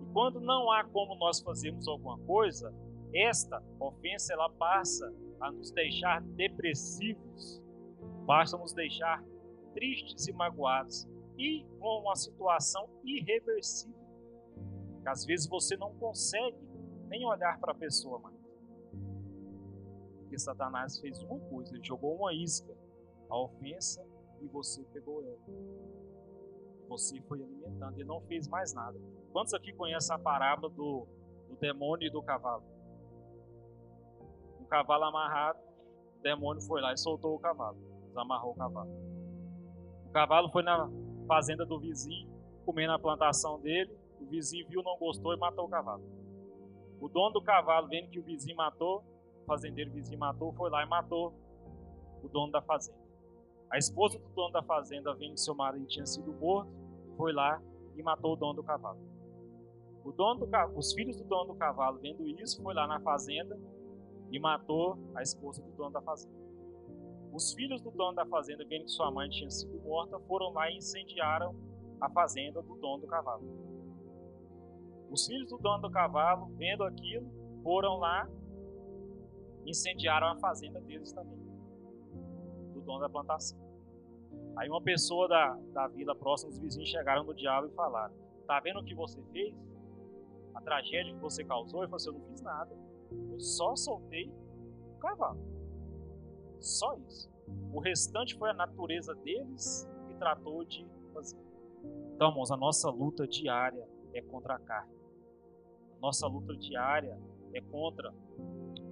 E 0.00 0.12
quando 0.12 0.40
não 0.40 0.70
há 0.70 0.84
como 0.84 1.16
nós 1.16 1.40
fazermos 1.40 1.88
alguma 1.88 2.18
coisa, 2.20 2.72
esta 3.12 3.62
ofensa 3.78 4.32
ela 4.32 4.48
passa 4.50 5.12
a 5.40 5.50
nos 5.50 5.70
deixar 5.70 6.22
depressivos, 6.22 7.62
passa 8.26 8.56
a 8.56 8.58
nos 8.58 8.72
deixar 8.72 9.22
tristes 9.72 10.26
e 10.28 10.32
magoados 10.32 11.08
e 11.36 11.64
com 11.78 12.00
uma 12.00 12.16
situação 12.16 12.88
irreversível. 13.04 13.94
Que 15.02 15.08
às 15.08 15.24
vezes 15.24 15.46
você 15.46 15.76
não 15.76 15.92
consegue 15.96 16.56
nem 17.08 17.24
olhar 17.26 17.58
para 17.58 17.72
a 17.72 17.74
pessoa 17.74 18.18
mais. 18.18 18.34
Porque 20.18 20.38
Satanás 20.38 20.98
fez 20.98 21.22
uma 21.22 21.38
coisa, 21.38 21.74
ele 21.74 21.84
jogou 21.84 22.16
uma 22.16 22.32
isca, 22.32 22.74
a 23.28 23.38
ofensa, 23.38 24.04
e 24.40 24.46
você 24.48 24.82
pegou 24.92 25.22
ela. 25.22 25.38
Você 26.88 27.20
foi 27.22 27.42
alimentando, 27.42 27.94
ele 27.94 28.04
não 28.04 28.20
fez 28.22 28.46
mais 28.48 28.74
nada. 28.74 28.98
Quantos 29.32 29.54
aqui 29.54 29.72
conhecem 29.72 30.14
a 30.14 30.18
parábola 30.18 30.72
do, 30.72 31.06
do 31.48 31.56
demônio 31.56 32.06
e 32.06 32.10
do 32.10 32.22
cavalo? 32.22 32.62
Um 34.60 34.64
cavalo 34.66 35.04
amarrado, 35.04 35.58
o 36.18 36.22
demônio 36.22 36.62
foi 36.62 36.80
lá 36.80 36.92
e 36.92 36.96
soltou 36.96 37.34
o 37.34 37.38
cavalo, 37.38 37.76
desamarrou 38.08 38.52
o 38.52 38.56
cavalo. 38.56 38.90
O 40.06 40.10
cavalo 40.12 40.50
foi 40.50 40.62
na 40.62 40.88
fazenda 41.26 41.64
do 41.64 41.80
vizinho, 41.80 42.30
comendo 42.64 42.92
a 42.92 42.98
plantação 42.98 43.60
dele, 43.60 43.96
o 44.20 44.26
vizinho 44.26 44.66
viu, 44.68 44.82
não 44.82 44.96
gostou 44.98 45.34
e 45.34 45.38
matou 45.38 45.66
o 45.66 45.68
cavalo. 45.68 46.02
O 47.00 47.08
dono 47.08 47.32
do 47.32 47.42
cavalo, 47.42 47.88
vendo 47.88 48.08
que 48.08 48.18
o 48.18 48.22
vizinho 48.22 48.56
matou, 48.56 49.04
o 49.42 49.46
fazendeiro 49.46 49.92
vizinho 49.92 50.18
matou, 50.18 50.52
foi 50.54 50.70
lá 50.70 50.82
e 50.82 50.88
matou 50.88 51.34
o 52.22 52.28
dono 52.28 52.50
da 52.50 52.62
fazenda. 52.62 53.03
A 53.74 53.78
esposa 53.78 54.20
do 54.20 54.28
dono 54.28 54.52
da 54.52 54.62
fazenda, 54.62 55.12
vendo 55.16 55.34
que 55.34 55.40
seu 55.40 55.52
marido 55.52 55.84
tinha 55.86 56.06
sido 56.06 56.32
morto, 56.34 56.70
foi 57.16 57.32
lá 57.32 57.60
e 57.96 58.02
matou 58.04 58.34
o 58.34 58.36
dono 58.36 58.54
do 58.54 58.62
cavalo. 58.62 59.00
O 60.04 60.12
dono 60.12 60.46
do, 60.46 60.78
os 60.78 60.92
filhos 60.92 61.16
do 61.16 61.24
dono 61.24 61.54
do 61.54 61.58
cavalo, 61.58 61.98
vendo 61.98 62.24
isso, 62.40 62.62
foi 62.62 62.72
lá 62.72 62.86
na 62.86 63.00
fazenda 63.00 63.58
e 64.30 64.38
matou 64.38 64.96
a 65.16 65.22
esposa 65.22 65.60
do 65.60 65.72
dono 65.72 65.90
da 65.90 66.00
fazenda. 66.00 66.36
Os 67.32 67.52
filhos 67.52 67.82
do 67.82 67.90
dono 67.90 68.14
da 68.14 68.24
fazenda, 68.24 68.64
vendo 68.64 68.84
que 68.84 68.92
sua 68.92 69.10
mãe 69.10 69.28
tinha 69.28 69.50
sido 69.50 69.76
morta, 69.82 70.20
foram 70.20 70.52
lá 70.52 70.70
e 70.70 70.76
incendiaram 70.76 71.52
a 72.00 72.08
fazenda 72.08 72.62
do 72.62 72.76
dono 72.76 73.00
do 73.00 73.08
cavalo. 73.08 73.42
Os 75.10 75.26
filhos 75.26 75.48
do 75.48 75.58
dono 75.58 75.82
do 75.82 75.90
cavalo, 75.90 76.46
vendo 76.54 76.84
aquilo, 76.84 77.28
foram 77.64 77.96
lá 77.96 78.30
e 79.64 79.70
incendiaram 79.70 80.28
a 80.28 80.36
fazenda 80.38 80.80
deles 80.80 81.12
também, 81.12 81.40
do 82.72 82.80
dono 82.80 83.00
da 83.00 83.08
plantação. 83.08 83.63
Aí 84.56 84.68
uma 84.68 84.80
pessoa 84.80 85.28
da, 85.28 85.58
da 85.72 85.88
vila 85.88 86.14
próxima, 86.14 86.50
os 86.50 86.58
vizinhos 86.58 86.88
chegaram 86.88 87.24
no 87.24 87.34
diabo 87.34 87.66
e 87.66 87.70
falaram: 87.70 88.14
Tá 88.46 88.60
vendo 88.60 88.80
o 88.80 88.84
que 88.84 88.94
você 88.94 89.20
fez? 89.32 89.54
A 90.54 90.60
tragédia 90.60 91.12
que 91.12 91.20
você 91.20 91.44
causou? 91.44 91.80
Ele 91.80 91.90
falou 91.90 91.96
assim: 91.96 92.08
Eu 92.08 92.14
não 92.14 92.28
fiz 92.28 92.40
nada. 92.40 92.76
Eu 93.30 93.40
só 93.40 93.74
soltei 93.74 94.30
o 94.94 94.98
cavalo. 94.98 95.40
Só 96.60 96.94
isso. 97.08 97.30
O 97.72 97.80
restante 97.80 98.36
foi 98.36 98.50
a 98.50 98.54
natureza 98.54 99.14
deles 99.16 99.88
que 100.06 100.14
tratou 100.14 100.64
de 100.64 100.86
fazer. 101.12 101.38
Então, 102.14 102.30
irmãos, 102.30 102.50
a 102.50 102.56
nossa 102.56 102.88
luta 102.90 103.26
diária 103.26 103.86
é 104.12 104.22
contra 104.22 104.54
a 104.54 104.58
carne. 104.58 104.94
A 105.96 106.00
nossa 106.00 106.26
luta 106.26 106.56
diária 106.56 107.18
é 107.52 107.60
contra 107.60 108.14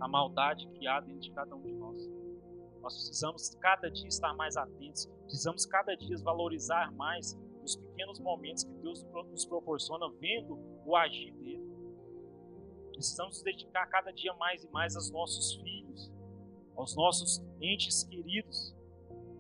a 0.01 0.09
maldade 0.09 0.67
que 0.69 0.87
há 0.87 1.01
dentro 1.01 1.21
de 1.21 1.31
cada 1.31 1.55
um 1.55 1.63
de 1.63 1.73
nós. 1.75 2.11
Nós 2.83 2.95
precisamos 2.95 3.55
cada 3.61 3.89
dia 3.89 4.09
estar 4.09 4.35
mais 4.35 4.57
atentos, 4.57 5.07
precisamos 5.23 5.65
cada 5.65 5.95
dia 5.95 6.17
valorizar 6.19 6.93
mais 6.93 7.39
os 7.62 7.77
pequenos 7.77 8.19
momentos 8.19 8.65
que 8.65 8.75
Deus 8.75 9.05
nos 9.31 9.47
proporciona 9.47 10.11
vendo 10.19 10.59
o 10.85 10.97
agir 10.97 11.33
dele. 11.35 11.65
Precisamos 12.93 13.37
nos 13.37 13.45
dedicar 13.45 13.87
cada 13.87 14.11
dia 14.11 14.35
mais 14.35 14.65
e 14.65 14.71
mais 14.71 14.97
aos 14.97 15.12
nossos 15.12 15.55
filhos, 15.62 16.12
aos 16.75 16.97
nossos 16.97 17.41
entes 17.61 18.03
queridos, 18.03 18.75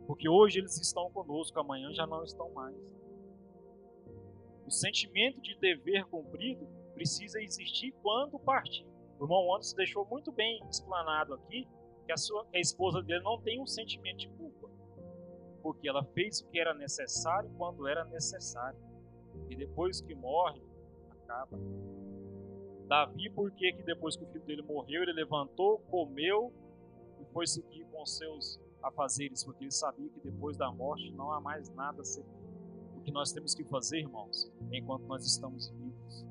porque 0.06 0.28
hoje 0.28 0.60
eles 0.60 0.80
estão 0.80 1.10
conosco, 1.10 1.58
amanhã 1.58 1.92
já 1.92 2.06
não 2.06 2.22
estão 2.22 2.48
mais. 2.50 2.76
O 4.64 4.70
sentimento 4.70 5.40
de 5.40 5.58
dever 5.58 6.04
cumprido 6.06 6.64
precisa 6.94 7.42
existir 7.42 7.92
quando 8.02 8.38
partir. 8.38 8.86
O 9.18 9.24
irmão 9.24 9.52
Anderson 9.52 9.76
deixou 9.76 10.06
muito 10.06 10.30
bem 10.30 10.64
explanado 10.70 11.34
aqui 11.34 11.66
que 12.04 12.12
a, 12.12 12.16
sua, 12.16 12.46
a 12.54 12.58
esposa 12.58 13.02
dele 13.02 13.22
não 13.22 13.40
tem 13.40 13.60
um 13.60 13.66
sentimento 13.66 14.18
de 14.18 14.28
culpa, 14.30 14.68
porque 15.62 15.88
ela 15.88 16.04
fez 16.04 16.40
o 16.40 16.48
que 16.48 16.58
era 16.58 16.74
necessário 16.74 17.50
quando 17.56 17.86
era 17.86 18.04
necessário, 18.04 18.78
e 19.48 19.56
depois 19.56 20.00
que 20.00 20.14
morre, 20.14 20.62
acaba. 21.10 21.58
Davi, 22.86 23.30
por 23.30 23.50
que 23.52 23.72
depois 23.84 24.16
que 24.16 24.24
o 24.24 24.26
filho 24.28 24.44
dele 24.44 24.62
morreu, 24.62 25.02
ele 25.02 25.12
levantou, 25.12 25.78
comeu 25.90 26.52
e 27.20 27.24
foi 27.32 27.46
seguir 27.46 27.86
com 27.86 28.04
seus 28.04 28.60
afazeres, 28.82 29.44
porque 29.44 29.64
ele 29.64 29.70
sabia 29.70 30.08
que 30.10 30.20
depois 30.20 30.56
da 30.56 30.70
morte 30.70 31.10
não 31.12 31.32
há 31.32 31.40
mais 31.40 31.70
nada 31.70 32.02
a 32.02 32.04
ser. 32.04 32.24
O 32.96 33.00
que 33.00 33.10
nós 33.10 33.32
temos 33.32 33.54
que 33.54 33.64
fazer, 33.64 34.00
irmãos, 34.00 34.52
enquanto 34.70 35.06
nós 35.06 35.24
estamos 35.24 35.70
vivos. 35.70 36.26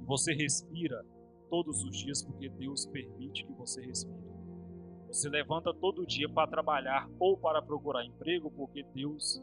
E 0.00 0.04
você 0.04 0.32
respira 0.34 1.04
todos 1.48 1.82
os 1.82 1.96
dias 1.96 2.22
porque 2.22 2.48
Deus 2.48 2.86
permite 2.86 3.44
que 3.44 3.52
você 3.52 3.84
respire. 3.84 4.25
Você 5.08 5.28
levanta 5.28 5.72
todo 5.72 6.06
dia 6.06 6.28
para 6.28 6.48
trabalhar 6.48 7.08
ou 7.18 7.36
para 7.36 7.62
procurar 7.62 8.04
emprego 8.04 8.50
porque 8.50 8.82
Deus 8.94 9.42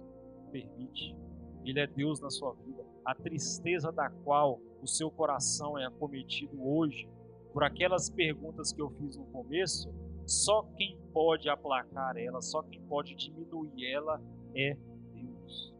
permite. 0.52 1.16
Ele 1.64 1.80
é 1.80 1.88
Deus 1.88 2.20
na 2.20 2.30
sua 2.30 2.54
vida. 2.54 2.86
A 3.06 3.16
tristeza 3.16 3.92
da 3.92 4.10
qual 4.10 4.60
o 4.82 4.88
seu 4.88 5.10
coração 5.10 5.78
é 5.78 5.86
acometido 5.86 6.62
hoje 6.62 7.08
por 7.54 7.64
aquelas 7.64 8.10
perguntas 8.10 8.74
que 8.74 8.82
eu 8.82 8.90
fiz 8.90 9.16
no 9.16 9.26
começo, 9.26 9.94
só 10.26 10.64
quem 10.76 11.00
pode 11.14 11.48
aplacar 11.48 12.18
ela, 12.18 12.42
só 12.42 12.64
quem 12.64 12.82
pode 12.82 13.16
diminuir 13.16 13.86
ela 13.86 14.22
é 14.56 14.76
Deus. 15.14 15.74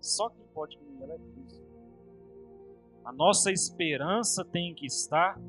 Só 0.00 0.28
quem 0.30 0.46
pode 0.54 0.76
diminuir 0.76 1.02
ela 1.02 1.14
é 1.14 1.18
Deus. 1.18 1.62
A 3.04 3.12
nossa 3.12 3.50
esperança 3.50 4.44
tem 4.44 4.74
que 4.74 4.86
estar 4.86 5.40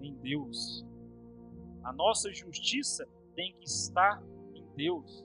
em 0.00 0.14
Deus. 0.16 0.84
A 1.84 1.92
nossa 1.92 2.32
justiça 2.32 3.06
tem 3.34 3.54
que 3.54 3.64
estar 3.64 4.22
em 4.54 4.66
Deus. 4.74 5.24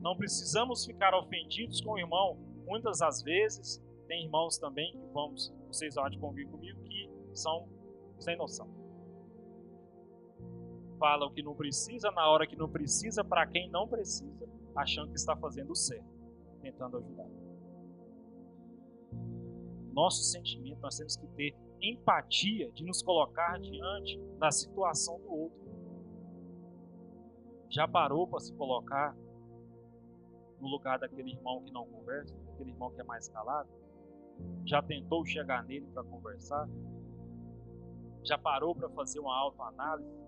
Não 0.00 0.16
precisamos 0.16 0.84
ficar 0.84 1.14
ofendidos 1.14 1.80
com 1.80 1.92
o 1.92 1.98
irmão. 1.98 2.36
Muitas 2.66 2.98
das 2.98 3.22
vezes 3.22 3.82
tem 4.06 4.24
irmãos 4.24 4.58
também 4.58 4.92
que 4.92 5.06
vamos, 5.12 5.54
vocês 5.66 5.94
vão 5.94 6.10
convir 6.18 6.48
comigo, 6.48 6.82
que 6.84 7.10
são 7.34 7.68
sem 8.18 8.36
noção. 8.36 8.68
Falam 10.98 11.32
que 11.32 11.42
não 11.42 11.54
precisa, 11.54 12.10
na 12.10 12.28
hora 12.28 12.46
que 12.46 12.56
não 12.56 12.68
precisa, 12.68 13.22
para 13.24 13.46
quem 13.46 13.68
não 13.70 13.86
precisa, 13.86 14.48
achando 14.74 15.10
que 15.10 15.18
está 15.18 15.36
fazendo 15.36 15.72
o 15.72 15.76
certo, 15.76 16.08
tentando 16.62 16.96
ajudar. 16.98 17.28
Nosso 19.92 20.22
sentimento, 20.22 20.80
nós 20.80 20.96
temos 20.96 21.16
que 21.16 21.26
ter 21.28 21.54
empatia 21.80 22.70
de 22.72 22.84
nos 22.84 23.02
colocar 23.02 23.58
diante 23.60 24.18
da 24.38 24.50
situação 24.50 25.20
do 25.20 25.30
outro. 25.30 25.64
Já 27.70 27.88
parou 27.88 28.26
para 28.26 28.40
se 28.40 28.54
colocar 28.54 29.16
no 30.60 30.68
lugar 30.68 30.98
daquele 30.98 31.32
irmão 31.32 31.62
que 31.62 31.72
não 31.72 31.86
conversa, 31.86 32.34
daquele 32.46 32.70
irmão 32.70 32.90
que 32.90 33.00
é 33.00 33.04
mais 33.04 33.28
calado? 33.28 33.68
Já 34.64 34.82
tentou 34.82 35.24
chegar 35.26 35.64
nele 35.64 35.86
para 35.92 36.02
conversar? 36.04 36.68
Já 38.22 38.38
parou 38.38 38.74
para 38.74 38.88
fazer 38.90 39.20
uma 39.20 39.36
autoanálise? 39.36 40.24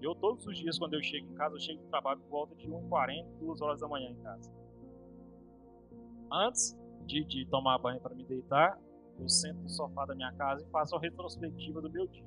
Eu, 0.00 0.14
todos 0.14 0.46
os 0.46 0.56
dias, 0.56 0.78
quando 0.78 0.94
eu 0.94 1.02
chego 1.02 1.26
em 1.32 1.34
casa, 1.34 1.56
eu 1.56 1.60
chego 1.60 1.82
do 1.82 1.88
trabalho 1.88 2.20
por 2.20 2.30
volta 2.30 2.54
de 2.54 2.68
1h40, 2.68 3.26
2 3.40 3.60
horas 3.60 3.80
da 3.80 3.88
manhã 3.88 4.10
em 4.10 4.22
casa. 4.22 4.52
Antes 6.30 6.78
de, 7.04 7.24
de 7.24 7.46
tomar 7.46 7.78
banho 7.78 8.00
para 8.00 8.14
me 8.14 8.22
deitar, 8.22 8.78
eu 9.18 9.28
sento 9.28 9.60
no 9.60 9.68
sofá 9.68 10.04
da 10.04 10.14
minha 10.14 10.32
casa 10.32 10.64
e 10.64 10.70
faço 10.70 10.94
a 10.96 11.00
retrospectiva 11.00 11.80
do 11.80 11.90
meu 11.90 12.06
dia. 12.06 12.26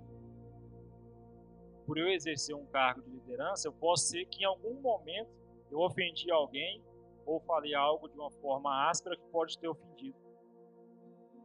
Por 1.85 1.97
eu 1.97 2.07
exercer 2.07 2.55
um 2.55 2.65
cargo 2.65 3.01
de 3.01 3.09
liderança, 3.09 3.67
eu 3.67 3.73
posso 3.73 4.07
ser 4.07 4.25
que 4.25 4.43
em 4.43 4.45
algum 4.45 4.79
momento 4.81 5.31
eu 5.69 5.79
ofendi 5.79 6.31
alguém 6.31 6.83
ou 7.25 7.39
falei 7.41 7.73
algo 7.73 8.09
de 8.09 8.17
uma 8.17 8.31
forma 8.31 8.89
áspera 8.89 9.15
que 9.15 9.25
pode 9.27 9.57
ter 9.57 9.67
ofendido. 9.67 10.17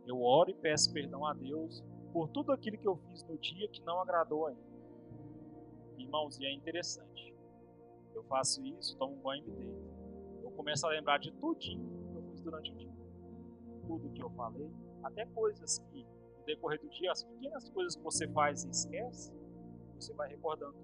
Eu 0.07 0.23
oro 0.23 0.51
e 0.51 0.55
peço 0.55 0.93
perdão 0.93 1.27
a 1.27 1.33
Deus 1.33 1.83
por 2.13 2.29
tudo 2.29 2.53
aquilo 2.53 2.79
que 2.79 2.87
eu 2.87 2.97
fiz 2.97 3.25
no 3.25 3.37
dia 3.39 3.69
que 3.69 3.83
não 3.83 4.01
agradou 4.01 4.47
a 4.47 4.53
Ele. 4.53 4.61
Irmãos, 5.99 6.39
e 6.39 6.47
é 6.47 6.53
interessante. 6.53 7.35
Eu 8.15 8.23
faço 8.25 8.65
isso, 8.65 8.97
tomo 8.97 9.15
um 9.15 9.21
banho 9.21 9.45
e 9.47 9.51
me 9.51 9.57
deito. 9.57 9.97
Eu 10.43 10.51
começo 10.53 10.87
a 10.87 10.91
lembrar 10.91 11.19
de 11.19 11.33
tudinho 11.33 11.87
que 12.11 12.17
eu 12.17 12.23
fiz 12.31 12.41
durante 12.41 12.73
o 12.73 12.75
dia. 12.77 12.93
Tudo 13.87 14.11
que 14.11 14.23
eu 14.23 14.31
falei, 14.31 14.71
até 15.07 15.25
coisas 15.27 15.79
que 15.91 16.05
no 16.39 16.45
decorrer 16.45 16.81
do 16.81 16.89
dia, 16.91 17.13
as 17.13 17.23
pequenas 17.25 17.69
coisas 17.71 17.97
que 17.97 18.03
você 18.03 18.29
faz 18.29 18.65
e 18.65 18.71
esquece, 18.71 19.33
você 19.95 20.13
vai 20.15 20.29
recordando. 20.29 20.77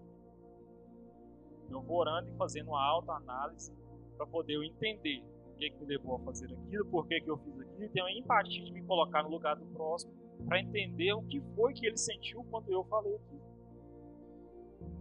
Eu 1.70 1.80
vou 1.82 1.98
orando 1.98 2.30
e 2.30 2.36
fazendo 2.36 2.68
uma 2.68 2.82
alta 2.82 3.12
análise 3.12 3.72
para 4.16 4.26
poder 4.26 4.54
eu 4.54 4.64
entender 4.64 5.24
o 5.46 5.56
que, 5.56 5.70
que 5.70 5.78
me 5.78 5.86
levou 5.86 6.16
a 6.16 6.20
fazer 6.20 6.52
aquilo, 6.52 6.84
por 6.86 7.06
que, 7.06 7.20
que 7.20 7.30
eu 7.30 7.38
fiz 7.38 7.60
aquilo, 7.60 7.84
e 7.84 7.88
ter 7.88 8.00
uma 8.00 8.12
empatia 8.12 8.64
de 8.64 8.72
me 8.72 8.82
colocar 8.84 9.22
no 9.22 9.30
lugar 9.30 9.56
do 9.56 9.66
próximo 9.66 10.12
para 10.46 10.60
entender 10.60 11.12
o 11.12 11.22
que 11.22 11.40
foi 11.54 11.72
que 11.72 11.86
ele 11.86 11.96
sentiu 11.96 12.44
quando 12.50 12.70
eu 12.70 12.84
falei 12.84 13.14
aquilo. 13.14 13.42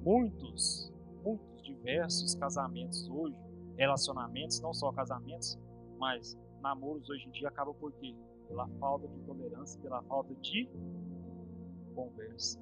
Muitos, 0.01 0.93
muitos 1.23 1.61
diversos 1.63 2.35
casamentos 2.35 3.07
hoje, 3.09 3.35
relacionamentos, 3.77 4.59
não 4.61 4.73
só 4.73 4.91
casamentos, 4.91 5.59
mas 5.97 6.37
namoros 6.61 7.09
hoje 7.09 7.27
em 7.27 7.31
dia 7.31 7.49
acabam 7.49 7.75
por 7.75 7.91
quê? 7.93 8.15
Pela 8.51 8.67
falta 8.79 9.07
de 9.07 9.17
tolerância, 9.21 9.79
pela 9.81 10.03
falta 10.03 10.35
de 10.35 10.69
conversa. 11.95 12.59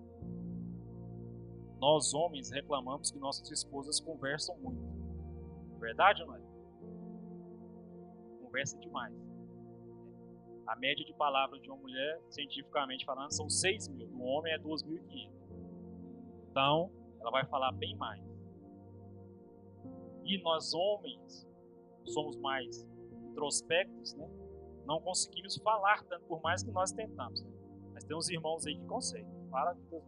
Nós 1.80 2.14
homens 2.14 2.52
reclamamos 2.52 3.10
que 3.10 3.18
nossas 3.18 3.50
esposas 3.50 4.00
conversam 4.00 4.56
muito. 4.60 4.84
Verdade 5.80 6.22
ou 6.22 6.28
não 6.28 6.36
é? 6.36 6.42
Conversa 8.44 8.78
demais. 8.78 9.16
A 10.68 10.76
média 10.76 11.04
de 11.04 11.14
palavras 11.16 11.60
de 11.60 11.72
uma 11.72 11.78
mulher, 11.80 12.22
cientificamente 12.30 13.04
falando, 13.04 13.32
são 13.32 13.50
6 13.50 13.88
mil. 13.88 14.08
Do 14.10 14.22
homem 14.22 14.54
é 14.54 14.60
2.500. 14.60 15.32
Então, 16.52 16.92
ela 17.20 17.32
vai 17.32 17.48
falar 17.48 17.72
bem 17.72 17.96
mais. 17.96 18.24
E 20.24 20.38
nós, 20.44 20.72
homens, 20.72 21.48
somos 22.06 22.38
mais 22.38 22.88
introspectos, 23.32 24.14
né? 24.14 24.30
Não 24.90 25.00
conseguimos 25.00 25.56
falar 25.58 26.04
tanto, 26.06 26.26
por 26.26 26.42
mais 26.42 26.64
que 26.64 26.72
nós 26.72 26.92
tentamos. 26.92 27.44
Né? 27.44 27.52
Mas 27.94 28.04
tem 28.06 28.18
uns 28.18 28.28
irmãos 28.28 28.66
aí 28.66 28.76
que 28.76 28.86
conseguem. 28.88 29.30
Deus. 29.92 30.04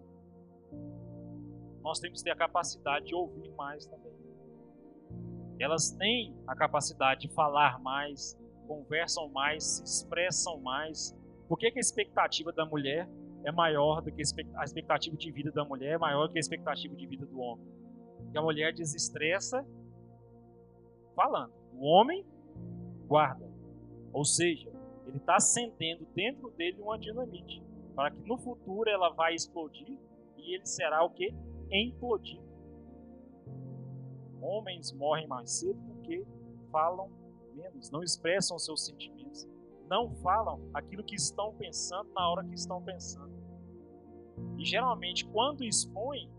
Nós 1.83 1.99
temos 1.99 2.19
que 2.19 2.23
ter 2.23 2.31
a 2.31 2.35
capacidade 2.35 3.05
de 3.05 3.13
ouvir 3.13 3.51
mais 3.51 3.85
também. 3.85 4.11
Elas 5.59 5.91
têm 5.91 6.35
a 6.47 6.55
capacidade 6.55 7.21
de 7.21 7.29
falar 7.29 7.79
mais, 7.79 8.35
conversam 8.67 9.29
mais, 9.29 9.63
se 9.63 9.83
expressam 9.83 10.59
mais. 10.61 11.15
Por 11.47 11.59
que, 11.59 11.69
que 11.69 11.77
a 11.77 11.79
expectativa 11.79 12.51
da 12.51 12.65
mulher 12.65 13.07
é 13.45 13.51
maior 13.51 14.01
do 14.01 14.11
que 14.11 14.23
a 14.55 14.63
expectativa 14.63 15.15
de 15.15 15.31
vida 15.31 15.51
da 15.51 15.63
mulher, 15.63 15.93
é 15.93 15.97
maior 15.99 16.25
do 16.25 16.33
que 16.33 16.39
a 16.39 16.41
expectativa 16.41 16.95
de 16.95 17.05
vida 17.05 17.27
do 17.27 17.39
homem? 17.39 17.67
Porque 18.17 18.37
a 18.37 18.41
mulher 18.41 18.73
desestressa 18.73 19.63
falando. 21.15 21.53
O 21.73 21.85
homem 21.85 22.25
guarda. 23.07 23.50
Ou 24.13 24.25
seja, 24.25 24.69
ele 25.05 25.17
está 25.17 25.35
acendendo 25.35 26.05
dentro 26.13 26.51
dele 26.51 26.81
uma 26.81 26.97
dinamite 26.97 27.63
para 27.95 28.11
que 28.11 28.27
no 28.27 28.37
futuro 28.37 28.89
ela 28.89 29.09
vai 29.09 29.35
explodir 29.35 29.97
e 30.37 30.55
ele 30.55 30.65
será 30.65 31.03
o 31.03 31.09
que? 31.09 31.33
Implodido. 31.71 32.49
Homens 34.41 34.91
morrem 34.91 35.27
mais 35.27 35.51
cedo 35.51 35.79
porque 35.87 36.25
falam 36.71 37.09
menos, 37.53 37.91
não 37.91 38.01
expressam 38.01 38.57
seus 38.57 38.85
sentimentos, 38.85 39.47
não 39.87 40.09
falam 40.15 40.69
aquilo 40.73 41.03
que 41.03 41.15
estão 41.15 41.53
pensando 41.55 42.11
na 42.13 42.29
hora 42.29 42.43
que 42.43 42.55
estão 42.55 42.81
pensando. 42.81 43.31
E 44.57 44.65
geralmente, 44.65 45.25
quando 45.27 45.63
expõem, 45.63 46.29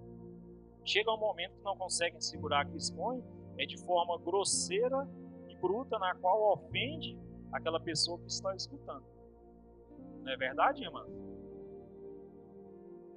chega 0.84 1.12
um 1.12 1.18
momento 1.18 1.56
que 1.56 1.64
não 1.64 1.76
conseguem 1.76 2.20
segurar 2.20 2.66
que 2.66 2.76
expõem, 2.76 3.22
é 3.58 3.66
de 3.66 3.78
forma 3.84 4.18
grosseira 4.18 5.08
e 5.48 5.56
bruta, 5.56 5.98
na 5.98 6.14
qual 6.16 6.54
ofende 6.54 7.18
aquela 7.52 7.78
pessoa 7.80 8.18
que 8.18 8.26
está 8.26 8.54
escutando. 8.54 9.04
Não 10.22 10.32
é 10.32 10.36
verdade, 10.36 10.82
irmã? 10.82 11.06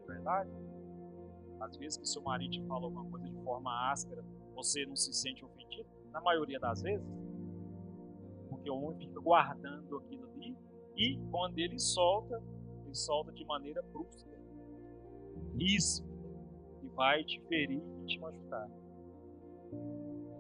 É 0.03 0.07
verdade? 0.07 0.51
Às 1.59 1.77
vezes 1.77 1.97
que 1.97 2.07
seu 2.07 2.21
marido 2.21 2.51
te 2.51 2.61
fala 2.67 2.85
alguma 2.85 3.09
coisa 3.09 3.27
de 3.27 3.43
forma 3.43 3.91
áspera, 3.91 4.23
você 4.53 4.85
não 4.85 4.95
se 4.95 5.13
sente 5.13 5.43
ofendido? 5.43 5.87
Na 6.11 6.21
maioria 6.21 6.59
das 6.59 6.81
vezes. 6.81 7.07
Porque 8.49 8.69
o 8.69 8.75
homem 8.75 9.07
fica 9.07 9.19
guardando 9.19 9.97
aquilo 9.97 10.29
ali 10.31 10.57
e 10.95 11.17
quando 11.29 11.59
ele 11.59 11.79
solta, 11.79 12.41
ele 12.85 12.95
solta 12.95 13.31
de 13.31 13.43
maneira 13.45 13.81
brusca, 13.81 14.29
ríspida, 15.57 16.15
e 16.83 16.87
vai 16.89 17.23
te 17.23 17.39
ferir 17.47 17.81
e 18.01 18.05
te 18.05 18.19
machucar. 18.19 18.69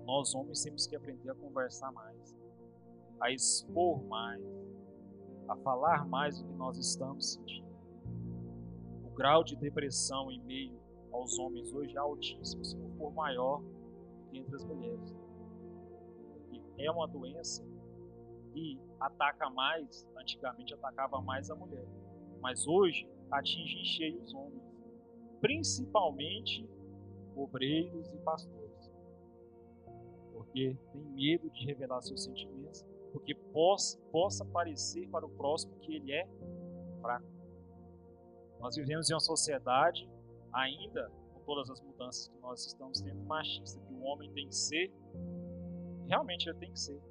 Nós 0.05 0.33
homens 0.35 0.63
temos 0.63 0.87
que 0.87 0.95
aprender 0.95 1.29
a 1.29 1.35
conversar 1.35 1.91
mais, 1.91 2.35
a 3.19 3.31
expor 3.31 4.03
mais, 4.05 4.41
a 5.47 5.55
falar 5.57 6.05
mais 6.07 6.39
do 6.39 6.47
que 6.47 6.53
nós 6.53 6.77
estamos 6.77 7.33
sentindo. 7.33 7.65
O 9.03 9.09
grau 9.15 9.43
de 9.43 9.55
depressão 9.55 10.31
em 10.31 10.41
meio 10.41 10.79
aos 11.11 11.37
homens 11.39 11.71
hoje 11.73 11.95
é 11.95 11.99
altíssimo, 11.99 12.63
se 12.65 12.77
não 12.77 12.89
for 12.97 13.13
maior 13.13 13.61
entre 14.33 14.55
as 14.55 14.63
mulheres. 14.65 15.15
É 16.77 16.91
uma 16.91 17.07
doença 17.07 17.65
e 18.53 18.77
ataca 18.99 19.49
mais, 19.49 20.07
antigamente 20.17 20.73
atacava 20.73 21.21
mais 21.21 21.49
a 21.49 21.55
mulher, 21.55 21.85
mas 22.41 22.67
hoje 22.67 23.07
atinge 23.31 23.77
em 23.77 23.85
cheio 23.85 24.21
os 24.21 24.33
homens, 24.33 24.63
principalmente 25.41 26.67
obreiros 27.35 28.07
e 28.13 28.17
pastores, 28.19 28.91
porque 30.33 30.77
tem 30.91 31.01
medo 31.01 31.49
de 31.49 31.65
revelar 31.65 32.01
seus 32.01 32.23
sentimentos, 32.23 32.85
porque 33.15 33.33
possa, 33.33 33.97
possa 34.11 34.43
parecer 34.43 35.07
para 35.07 35.25
o 35.25 35.29
próximo 35.29 35.73
que 35.79 35.95
ele 35.95 36.11
é 36.11 36.27
fraco. 36.99 37.25
Nós 38.59 38.75
vivemos 38.75 39.09
em 39.09 39.13
uma 39.13 39.21
sociedade 39.21 40.05
ainda 40.51 41.09
todas 41.45 41.69
as 41.69 41.79
mudanças 41.79 42.27
que 42.27 42.37
nós 42.41 42.65
estamos 42.65 42.99
tendo, 42.99 43.23
machista, 43.23 43.79
que 43.79 43.93
o 43.93 44.01
homem 44.01 44.29
tem 44.33 44.49
que 44.49 44.55
ser, 44.55 44.91
realmente 46.07 46.49
ele 46.49 46.57
tem 46.57 46.73
que 46.73 46.79
ser. 46.79 47.01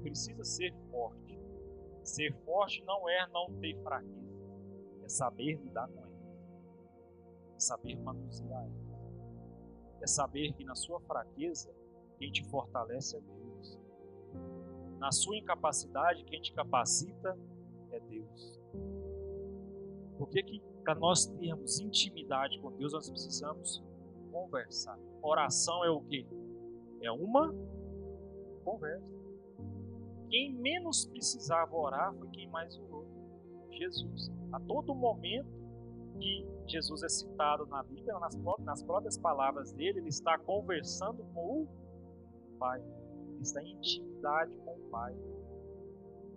Precisa 0.00 0.44
ser 0.44 0.72
forte. 0.92 1.40
Ser 2.04 2.32
forte 2.44 2.84
não 2.84 3.08
é 3.08 3.26
não 3.32 3.52
ter 3.58 3.76
fraqueza, 3.82 4.46
é 5.02 5.08
saber 5.08 5.56
lidar 5.56 5.88
com 5.88 6.02
ela, 6.02 6.12
é 7.56 7.58
saber 7.58 7.96
manusear 7.96 8.62
ela, 8.62 10.00
é 10.00 10.06
saber 10.06 10.52
que 10.52 10.62
na 10.62 10.76
sua 10.76 11.00
fraqueza 11.00 11.74
quem 12.16 12.30
te 12.30 12.44
fortalece 12.44 13.16
é 13.16 13.20
Deus, 13.20 13.43
na 15.04 15.12
sua 15.12 15.36
incapacidade 15.36 16.24
quem 16.24 16.40
te 16.40 16.50
capacita 16.54 17.38
é 17.92 18.00
Deus. 18.00 18.58
Por 20.16 20.30
que, 20.30 20.42
que 20.42 20.62
para 20.82 20.94
nós 20.94 21.26
termos 21.26 21.78
intimidade 21.78 22.58
com 22.58 22.72
Deus, 22.72 22.94
nós 22.94 23.10
precisamos 23.10 23.84
conversar. 24.32 24.98
Oração 25.20 25.84
é 25.84 25.90
o 25.90 26.00
que? 26.00 26.26
É 27.02 27.12
uma 27.12 27.54
conversa. 28.64 29.12
Quem 30.30 30.54
menos 30.54 31.04
precisava 31.04 31.76
orar 31.76 32.14
foi 32.14 32.28
quem 32.30 32.48
mais 32.48 32.74
orou. 32.78 33.06
Jesus. 33.72 34.32
A 34.52 34.60
todo 34.60 34.94
momento 34.94 35.50
que 36.18 36.48
Jesus 36.66 37.02
é 37.02 37.10
citado 37.10 37.66
na 37.66 37.82
Bíblia, 37.82 38.14
nas 38.60 38.82
próprias 38.82 39.18
palavras 39.18 39.70
dele, 39.72 39.98
ele 39.98 40.08
está 40.08 40.38
conversando 40.38 41.22
com 41.34 41.64
o 41.64 41.68
Pai. 42.58 42.82
Está 43.44 43.62
em 43.62 43.72
intimidade 43.72 44.56
com 44.56 44.70
o 44.72 44.88
Pai. 44.90 45.14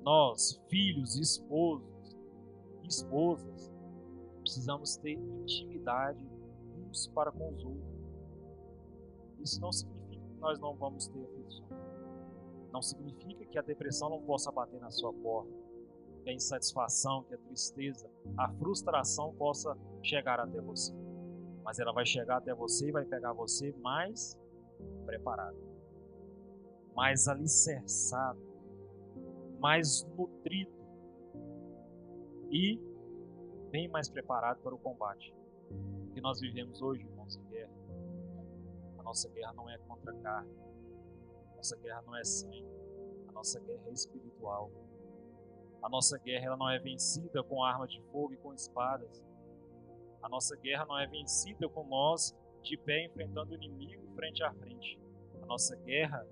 Nós, 0.03 0.61
filhos, 0.67 1.15
esposos, 1.17 2.17
esposas, 2.83 3.73
precisamos 4.41 4.97
ter 4.97 5.13
intimidade 5.13 6.21
uns 6.75 7.07
para 7.07 7.31
com 7.31 7.53
os 7.53 7.63
outros. 7.63 7.97
Isso 9.39 9.61
não 9.61 9.71
significa 9.71 10.21
que 10.21 10.39
nós 10.41 10.59
não 10.59 10.75
vamos 10.75 11.07
ter 11.07 11.23
aflição. 11.23 11.65
Não 12.73 12.81
significa 12.81 13.45
que 13.45 13.57
a 13.57 13.61
depressão 13.61 14.09
não 14.09 14.21
possa 14.23 14.51
bater 14.51 14.81
na 14.81 14.91
sua 14.91 15.13
porta, 15.13 15.53
que 16.25 16.29
a 16.29 16.33
insatisfação, 16.33 17.23
que 17.23 17.35
a 17.35 17.37
tristeza, 17.37 18.11
a 18.37 18.51
frustração 18.55 19.33
possa 19.33 19.77
chegar 20.03 20.41
até 20.41 20.59
você. 20.59 20.93
Mas 21.63 21.79
ela 21.79 21.93
vai 21.93 22.05
chegar 22.05 22.37
até 22.37 22.53
você 22.53 22.89
e 22.89 22.91
vai 22.91 23.05
pegar 23.05 23.31
você 23.31 23.73
mais 23.81 24.37
preparado, 25.05 25.57
mais 26.97 27.27
alicerçado, 27.27 28.41
mais 29.59 30.03
nutrido 30.17 30.71
e 32.49 32.81
bem 33.69 33.87
mais 33.87 34.09
preparado 34.09 34.59
para 34.63 34.73
o 34.73 34.79
combate. 34.79 35.31
O 35.69 36.11
que 36.11 36.19
nós 36.19 36.39
vivemos 36.39 36.81
hoje, 36.81 37.03
irmãos, 37.03 37.35
em 37.35 37.43
guerra. 37.49 37.71
A 38.97 39.03
nossa 39.03 39.29
guerra 39.29 39.53
não 39.53 39.69
é 39.69 39.77
contra 39.77 40.11
a 40.11 40.15
carne, 40.15 40.51
Nossa 41.55 41.77
guerra 41.77 42.01
não 42.01 42.15
é 42.15 42.23
sangue, 42.23 42.65
a 43.27 43.31
nossa 43.31 43.59
guerra 43.59 43.83
é 43.85 43.91
espiritual. 43.91 44.71
A 45.83 45.89
nossa 45.89 46.17
guerra 46.17 46.47
ela 46.47 46.57
não 46.57 46.67
é 46.67 46.79
vencida 46.79 47.43
com 47.43 47.63
arma 47.63 47.87
de 47.87 48.01
fogo 48.11 48.33
e 48.33 48.37
com 48.37 48.55
espadas. 48.55 49.23
A 50.23 50.27
nossa 50.27 50.55
guerra 50.55 50.83
não 50.87 50.97
é 50.97 51.05
vencida 51.05 51.69
com 51.69 51.85
nós 51.85 52.35
de 52.63 52.75
pé 52.75 53.05
enfrentando 53.05 53.51
o 53.51 53.55
inimigo 53.55 54.01
frente 54.15 54.41
a 54.43 54.51
frente. 54.51 54.99
A 55.43 55.45
nossa 55.45 55.75
guerra 55.75 56.25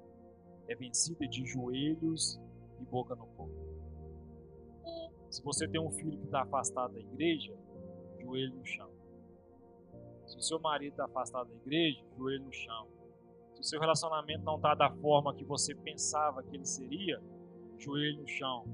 é 0.68 0.76
vencida 0.76 1.28
de 1.28 1.46
joelhos 1.46 2.40
e 2.80 2.86
boca 2.86 3.16
no 3.16 3.26
fogo. 3.28 3.54
Se 5.30 5.44
você 5.44 5.68
tem 5.68 5.82
um 5.82 5.92
filho 5.92 6.18
que 6.18 6.26
está 6.26 6.42
afastado 6.42 6.94
da 6.94 7.00
igreja, 7.00 7.54
joelho 8.22 8.56
no 8.56 8.66
chão. 8.66 8.90
Se 10.26 10.38
o 10.38 10.42
seu 10.42 10.60
marido 10.60 10.94
está 10.94 11.06
afastado 11.06 11.50
da 11.50 11.56
igreja, 11.56 12.04
joelho 12.18 12.46
no 12.46 12.54
chão. 12.54 12.88
Se 13.54 13.62
o 13.62 13.64
seu 13.64 13.80
relacionamento 13.80 14.44
não 14.44 14.56
está 14.56 14.74
da 14.74 14.90
forma 14.90 15.36
que 15.36 15.44
você 15.44 15.76
pensava 15.76 16.42
que 16.44 16.56
ele 16.56 16.66
seria, 16.66 17.22
joelho 17.78 18.22
no 18.22 18.28
chão. 18.28 18.66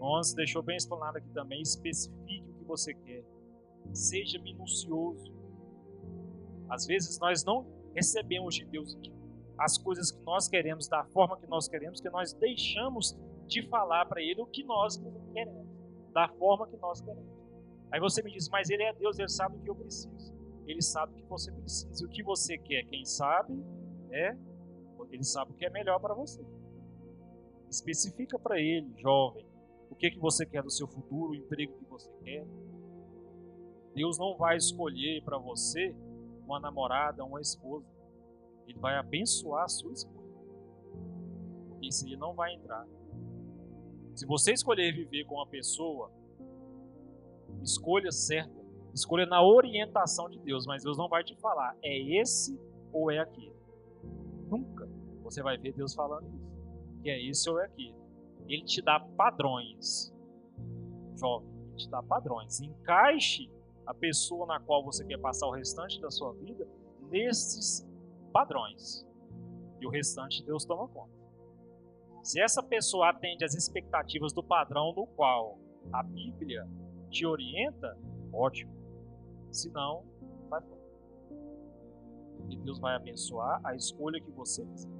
Onze 0.00 0.34
deixou 0.34 0.62
bem 0.62 0.76
explanado 0.76 1.18
aqui 1.18 1.30
também, 1.30 1.60
especifique 1.60 2.48
o 2.50 2.54
que 2.54 2.64
você 2.64 2.94
quer. 2.94 3.24
Seja 3.92 4.38
minucioso. 4.40 5.32
Às 6.68 6.86
vezes 6.86 7.18
nós 7.18 7.44
não 7.44 7.66
recebemos 7.94 8.54
de 8.54 8.64
Deus 8.66 8.94
as 9.58 9.76
coisas 9.76 10.12
que 10.12 10.22
nós 10.22 10.48
queremos, 10.48 10.88
da 10.88 11.04
forma 11.06 11.36
que 11.38 11.46
nós 11.46 11.68
queremos, 11.68 12.00
que 12.00 12.08
nós 12.10 12.32
deixamos 12.32 13.18
de 13.46 13.66
falar 13.68 14.06
para 14.06 14.22
Ele 14.22 14.40
o 14.40 14.46
que 14.46 14.62
nós 14.62 14.96
queremos, 15.32 15.66
da 16.12 16.28
forma 16.28 16.68
que 16.68 16.76
nós 16.76 17.00
queremos. 17.00 17.38
Aí 17.90 18.00
você 18.00 18.22
me 18.22 18.30
diz, 18.30 18.48
mas 18.48 18.70
Ele 18.70 18.82
é 18.82 18.92
Deus, 18.92 19.18
Ele 19.18 19.28
sabe 19.28 19.56
o 19.56 19.60
que 19.60 19.70
eu 19.70 19.74
preciso. 19.74 20.34
Ele 20.66 20.82
sabe 20.82 21.14
o 21.14 21.16
que 21.16 21.24
você 21.24 21.50
precisa. 21.50 22.06
O 22.06 22.08
que 22.08 22.22
você 22.22 22.58
quer, 22.58 22.84
quem 22.84 23.04
sabe, 23.04 23.54
é, 24.10 24.36
Ele 25.10 25.24
sabe 25.24 25.52
o 25.52 25.54
que 25.54 25.64
é 25.64 25.70
melhor 25.70 25.98
para 25.98 26.14
você. 26.14 26.44
Especifica 27.70 28.38
para 28.38 28.60
Ele, 28.60 28.92
jovem, 28.98 29.44
o 29.90 29.94
que, 29.94 30.10
que 30.10 30.18
você 30.18 30.44
quer 30.44 30.62
do 30.62 30.70
seu 30.70 30.86
futuro, 30.86 31.32
o 31.32 31.34
emprego 31.34 31.72
que 31.78 31.84
você 31.86 32.10
quer. 32.22 32.46
Deus 33.94 34.18
não 34.18 34.36
vai 34.36 34.56
escolher 34.56 35.22
para 35.24 35.38
você 35.38 35.94
uma 36.44 36.60
namorada, 36.60 37.24
uma 37.24 37.40
esposa. 37.40 37.86
Ele 38.68 38.78
vai 38.78 38.96
abençoar 38.96 39.64
a 39.64 39.68
sua 39.68 39.92
escolha. 39.92 40.28
Porque 41.68 41.88
isso 41.88 42.06
aí 42.06 42.16
não 42.16 42.34
vai 42.34 42.54
entrar. 42.54 42.86
Se 44.14 44.26
você 44.26 44.52
escolher 44.52 44.92
viver 44.92 45.24
com 45.24 45.36
uma 45.36 45.46
pessoa, 45.46 46.12
escolha 47.62 48.12
certa. 48.12 48.58
Escolha 48.92 49.26
na 49.26 49.42
orientação 49.42 50.28
de 50.28 50.38
Deus, 50.40 50.66
mas 50.66 50.82
Deus 50.82 50.98
não 50.98 51.08
vai 51.08 51.22
te 51.22 51.36
falar, 51.36 51.76
é 51.82 52.20
esse 52.20 52.58
ou 52.92 53.10
é 53.10 53.18
aquele. 53.18 53.54
Nunca 54.48 54.88
você 55.22 55.42
vai 55.42 55.56
ver 55.56 55.72
Deus 55.72 55.94
falando 55.94 56.26
isso. 56.34 57.02
Que 57.02 57.10
é 57.10 57.22
esse 57.22 57.48
ou 57.48 57.60
é 57.60 57.66
aquele. 57.66 57.94
Ele 58.46 58.64
te 58.64 58.82
dá 58.82 58.98
padrões. 58.98 60.12
Jovem, 61.16 61.48
ele 61.68 61.76
te 61.76 61.88
dá 61.88 62.02
padrões. 62.02 62.60
Encaixe 62.60 63.50
a 63.86 63.94
pessoa 63.94 64.46
na 64.46 64.60
qual 64.60 64.84
você 64.84 65.04
quer 65.04 65.18
passar 65.18 65.46
o 65.46 65.52
restante 65.52 66.00
da 66.00 66.10
sua 66.10 66.32
vida 66.34 66.66
nesses 67.10 67.87
padrões. 68.38 69.04
E 69.80 69.86
o 69.86 69.90
restante 69.90 70.44
Deus 70.44 70.64
toma 70.64 70.86
conta. 70.88 71.12
Se 72.22 72.40
essa 72.40 72.62
pessoa 72.62 73.10
atende 73.10 73.44
às 73.44 73.54
expectativas 73.54 74.32
do 74.32 74.44
padrão 74.44 74.92
no 74.94 75.08
qual 75.08 75.58
a 75.92 76.04
Bíblia 76.04 76.68
te 77.10 77.26
orienta, 77.26 77.98
ótimo. 78.32 78.72
Se 79.50 79.70
não, 79.70 80.04
vai 80.48 80.60
fora. 80.60 80.80
E 82.48 82.56
Deus 82.58 82.78
vai 82.78 82.94
abençoar 82.94 83.60
a 83.64 83.74
escolha 83.74 84.20
que 84.20 84.30
você 84.30 84.64
fizer. 84.66 84.90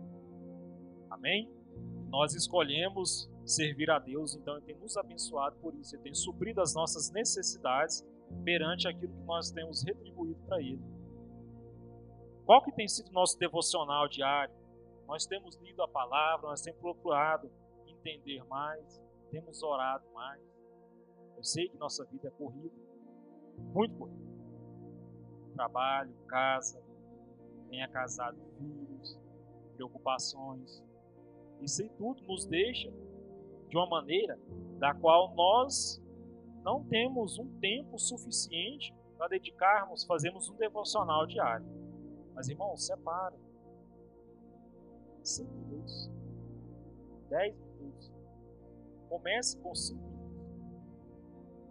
Amém? 1.10 1.48
Nós 2.08 2.34
escolhemos 2.34 3.30
servir 3.44 3.88
a 3.90 4.00
Deus, 4.00 4.34
então 4.34 4.56
Ele 4.56 4.66
tem 4.66 4.78
nos 4.78 4.96
abençoado 4.96 5.56
por 5.60 5.74
isso, 5.76 5.94
Ele 5.94 6.02
tem 6.02 6.14
suprido 6.14 6.60
as 6.60 6.74
nossas 6.74 7.10
necessidades 7.12 8.04
perante 8.44 8.88
aquilo 8.88 9.12
que 9.12 9.24
nós 9.24 9.50
temos 9.50 9.84
retribuído 9.84 10.40
para 10.46 10.60
Ele. 10.60 10.97
Qual 12.48 12.64
que 12.64 12.72
tem 12.72 12.88
sido 12.88 13.12
nosso 13.12 13.38
devocional 13.38 14.08
diário? 14.08 14.54
Nós 15.06 15.26
temos 15.26 15.54
lido 15.56 15.82
a 15.82 15.88
palavra, 15.88 16.48
nós 16.48 16.62
temos 16.62 16.80
procurado 16.80 17.52
entender 17.86 18.42
mais, 18.46 19.02
temos 19.30 19.62
orado 19.62 20.10
mais. 20.14 20.42
Eu 21.36 21.44
sei 21.44 21.68
que 21.68 21.76
nossa 21.76 22.06
vida 22.06 22.28
é 22.28 22.30
corrida, 22.30 22.74
muito 23.58 23.94
corrida. 23.98 24.32
Trabalho, 25.52 26.14
casa, 26.26 26.82
tenha 27.68 27.86
casado, 27.86 28.38
filhos, 28.56 29.20
preocupações. 29.74 30.82
Isso 31.60 31.82
aí 31.82 31.90
tudo 31.98 32.22
nos 32.22 32.46
deixa 32.46 32.90
de 33.68 33.76
uma 33.76 33.90
maneira 33.90 34.40
da 34.78 34.94
qual 34.94 35.34
nós 35.34 36.02
não 36.62 36.82
temos 36.84 37.38
um 37.38 37.60
tempo 37.60 37.98
suficiente 37.98 38.94
para 39.18 39.28
dedicarmos, 39.28 40.06
fazermos 40.06 40.48
um 40.48 40.56
devocional 40.56 41.26
diário. 41.26 41.87
Mas, 42.38 42.48
irmão, 42.48 42.76
separa. 42.76 43.36
5 45.24 45.52
minutos. 45.56 46.08
10 47.30 47.56
minutos. 47.56 48.12
Comece 49.08 49.58
com 49.58 49.74
5 49.74 50.00
minutos. 50.00 50.38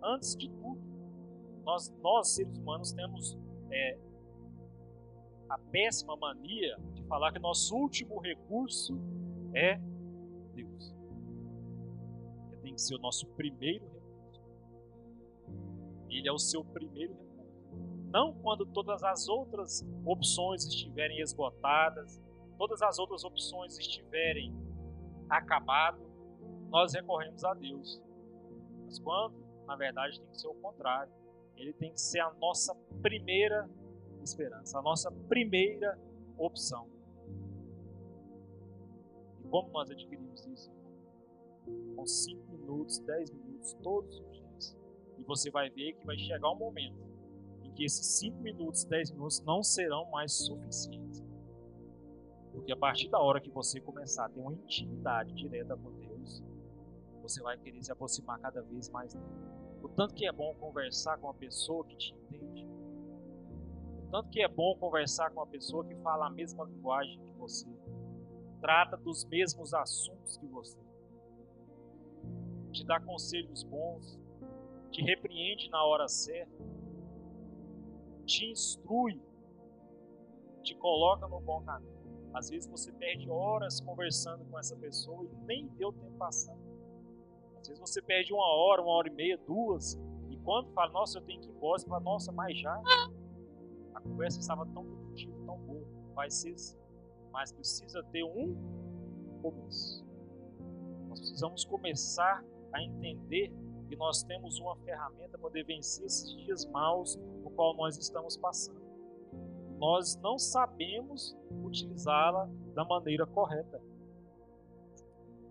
Antes 0.04 0.36
de 0.36 0.50
tudo, 0.50 0.82
nós, 1.64 1.90
nós 2.02 2.36
seres 2.36 2.58
humanos, 2.58 2.92
temos 2.92 3.38
é, 3.72 3.98
a 5.50 5.58
péssima 5.58 6.18
mania 6.18 6.78
de 6.94 7.02
falar 7.06 7.32
que 7.32 7.40
nosso 7.40 7.74
último 7.74 8.20
recurso 8.20 9.00
é 9.54 9.80
Deus 10.54 10.94
tem 12.62 12.74
que 12.74 12.82
ser 12.82 12.96
o 12.96 13.00
nosso 13.00 13.26
primeiro 13.28 13.86
recurso. 13.86 14.42
Ele 16.10 16.28
é 16.28 16.32
o 16.34 16.38
seu 16.38 16.66
primeiro 16.66 17.14
recurso. 17.14 17.27
Não 18.12 18.34
quando 18.34 18.66
todas 18.66 19.04
as 19.04 19.28
outras 19.28 19.86
opções 20.06 20.66
estiverem 20.66 21.20
esgotadas, 21.20 22.22
todas 22.58 22.82
as 22.82 22.98
outras 22.98 23.24
opções 23.24 23.78
estiverem 23.78 24.54
acabado, 25.30 26.00
nós 26.70 26.94
recorremos 26.94 27.44
a 27.44 27.54
Deus. 27.54 28.02
Mas 28.86 29.00
quando, 29.00 29.36
na 29.66 29.76
verdade, 29.76 30.20
tem 30.20 30.30
que 30.30 30.40
ser 30.40 30.48
o 30.48 30.56
contrário. 30.56 31.12
Ele 31.56 31.74
tem 31.74 31.92
que 31.92 32.00
ser 32.00 32.20
a 32.20 32.32
nossa 32.36 32.74
primeira 33.02 33.70
esperança, 34.22 34.80
a 34.80 34.82
nossa 34.82 35.12
primeira 35.28 36.00
opção. 36.38 36.88
E 39.44 39.48
como 39.50 39.70
nós 39.72 39.90
adquirimos 39.90 40.46
isso? 40.46 40.72
Com 41.96 42.06
5 42.06 42.52
minutos, 42.52 43.00
10 43.00 43.32
minutos, 43.32 43.74
todos 43.82 44.20
os 44.20 44.32
dias. 44.32 44.78
E 45.18 45.24
você 45.24 45.50
vai 45.50 45.70
ver 45.70 45.94
que 45.94 46.06
vai 46.06 46.18
chegar 46.18 46.52
um 46.52 46.58
momento 46.58 47.07
que 47.78 47.86
esses 47.86 48.06
5 48.18 48.42
minutos, 48.42 48.84
10 48.84 49.12
minutos 49.12 49.40
não 49.42 49.62
serão 49.62 50.10
mais 50.10 50.34
suficientes. 50.34 51.24
Porque 52.52 52.72
a 52.72 52.76
partir 52.76 53.08
da 53.08 53.20
hora 53.20 53.40
que 53.40 53.52
você 53.52 53.80
começar 53.80 54.26
a 54.26 54.30
ter 54.30 54.40
uma 54.40 54.52
intimidade 54.52 55.32
direta 55.34 55.78
com 55.78 55.92
Deus, 55.92 56.44
você 57.22 57.40
vai 57.42 57.56
querer 57.58 57.84
se 57.84 57.92
aproximar 57.92 58.40
cada 58.40 58.64
vez 58.64 58.90
mais 58.90 59.14
dele. 59.14 59.26
O 59.84 59.88
tanto 59.88 60.16
que 60.16 60.26
é 60.26 60.32
bom 60.32 60.56
conversar 60.56 61.20
com 61.20 61.28
uma 61.28 61.36
pessoa 61.36 61.86
que 61.86 61.96
te 61.96 62.16
entende. 62.16 62.68
O 64.08 64.10
tanto 64.10 64.30
que 64.30 64.42
é 64.42 64.48
bom 64.48 64.76
conversar 64.78 65.30
com 65.30 65.40
uma 65.40 65.48
pessoa 65.48 65.86
que 65.86 65.94
fala 65.98 66.28
a 66.28 66.30
mesma 66.32 66.66
linguagem 66.66 67.20
que 67.20 67.32
você. 67.34 67.68
Trata 68.60 68.98
dos 68.98 69.24
mesmos 69.26 69.72
assuntos 69.76 70.38
que 70.38 70.48
você 70.48 70.80
te 72.72 72.86
dá 72.86 73.00
conselhos 73.00 73.64
bons, 73.64 74.20
te 74.92 75.02
repreende 75.02 75.70
na 75.70 75.84
hora 75.84 76.08
certa, 76.08 76.64
te 78.28 78.52
instrui, 78.52 79.20
te 80.62 80.76
coloca 80.76 81.28
no 81.28 81.40
bom 81.40 81.64
caminho. 81.64 81.98
Às 82.34 82.50
vezes 82.50 82.70
você 82.70 82.92
perde 82.92 83.30
horas 83.30 83.80
conversando 83.80 84.46
com 84.46 84.60
essa 84.60 84.76
pessoa 84.76 85.26
e 85.26 85.46
nem 85.46 85.66
o 85.66 85.92
tempo 85.94 86.12
passando. 86.20 86.62
Às 87.60 87.70
vezes 87.70 87.80
você 87.80 88.02
perde 88.02 88.34
uma 88.34 88.46
hora, 88.46 88.82
uma 88.82 88.92
hora 88.92 89.08
e 89.08 89.12
meia, 89.12 89.38
duas, 89.38 90.00
e 90.30 90.38
quando 90.38 90.72
fala, 90.74 90.92
nossa, 90.92 91.18
eu 91.18 91.24
tenho 91.24 91.42
que 91.42 91.48
ir 91.48 91.52
embora, 91.52 91.80
você 91.80 91.88
fala, 91.88 92.04
nossa, 92.04 92.32
mas 92.32 92.60
já? 92.60 92.80
A 93.96 94.02
conversa 94.02 94.40
estava 94.40 94.66
tão 94.68 94.86
produtiva, 94.86 95.36
tão 95.46 95.58
boa. 95.60 95.88
Vai 96.14 96.30
ser 96.30 96.54
assim. 96.54 96.78
Mas 97.32 97.52
precisa 97.52 98.04
ter 98.12 98.24
um 98.24 98.56
começo. 99.42 100.06
Nós 101.08 101.20
precisamos 101.20 101.66
começar 101.66 102.44
a 102.74 102.84
entender 102.84 103.52
que 103.88 103.96
nós 103.96 104.24
temos 104.24 104.60
uma 104.60 104.76
ferramenta 104.78 105.30
para 105.30 105.40
poder 105.40 105.64
vencer 105.64 106.06
esses 106.06 106.36
dias 106.38 106.66
maus 106.66 107.16
no 107.16 107.50
qual 107.52 107.76
nós 107.76 107.98
estamos 107.98 108.38
passando. 108.38 108.82
Nós 109.78 110.16
não 110.18 110.38
sabemos 110.38 111.38
utilizá-la 111.64 112.50
da 112.74 112.84
maneira 112.84 113.26
correta. 113.26 113.82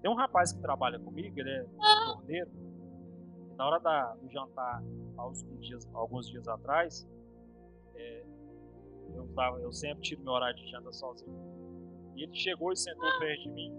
Tem 0.03 0.11
um 0.11 0.15
rapaz 0.15 0.53
que 0.53 0.61
trabalha 0.61 0.99
comigo, 0.99 1.39
ele 1.39 1.51
é 1.51 1.67
torneiro, 2.07 2.51
e 3.51 3.55
na 3.55 3.67
hora 3.67 3.79
da, 3.81 4.15
do 4.15 4.29
jantar, 4.31 4.83
alguns 5.17 5.61
dias, 5.61 5.89
alguns 5.95 6.29
dias 6.29 6.47
atrás, 6.47 7.09
é, 7.95 8.25
eu, 9.15 9.27
tava, 9.35 9.61
eu 9.61 9.73
sempre 9.73 10.03
tiro 10.03 10.23
meu 10.23 10.33
horário 10.33 10.57
de 10.57 10.71
janta 10.71 10.93
sozinho. 10.93 11.35
E 12.15 12.23
ele 12.23 12.35
chegou 12.35 12.73
e 12.73 12.77
sentou 12.77 13.09
perto 13.19 13.43
de 13.43 13.51
mim. 13.51 13.73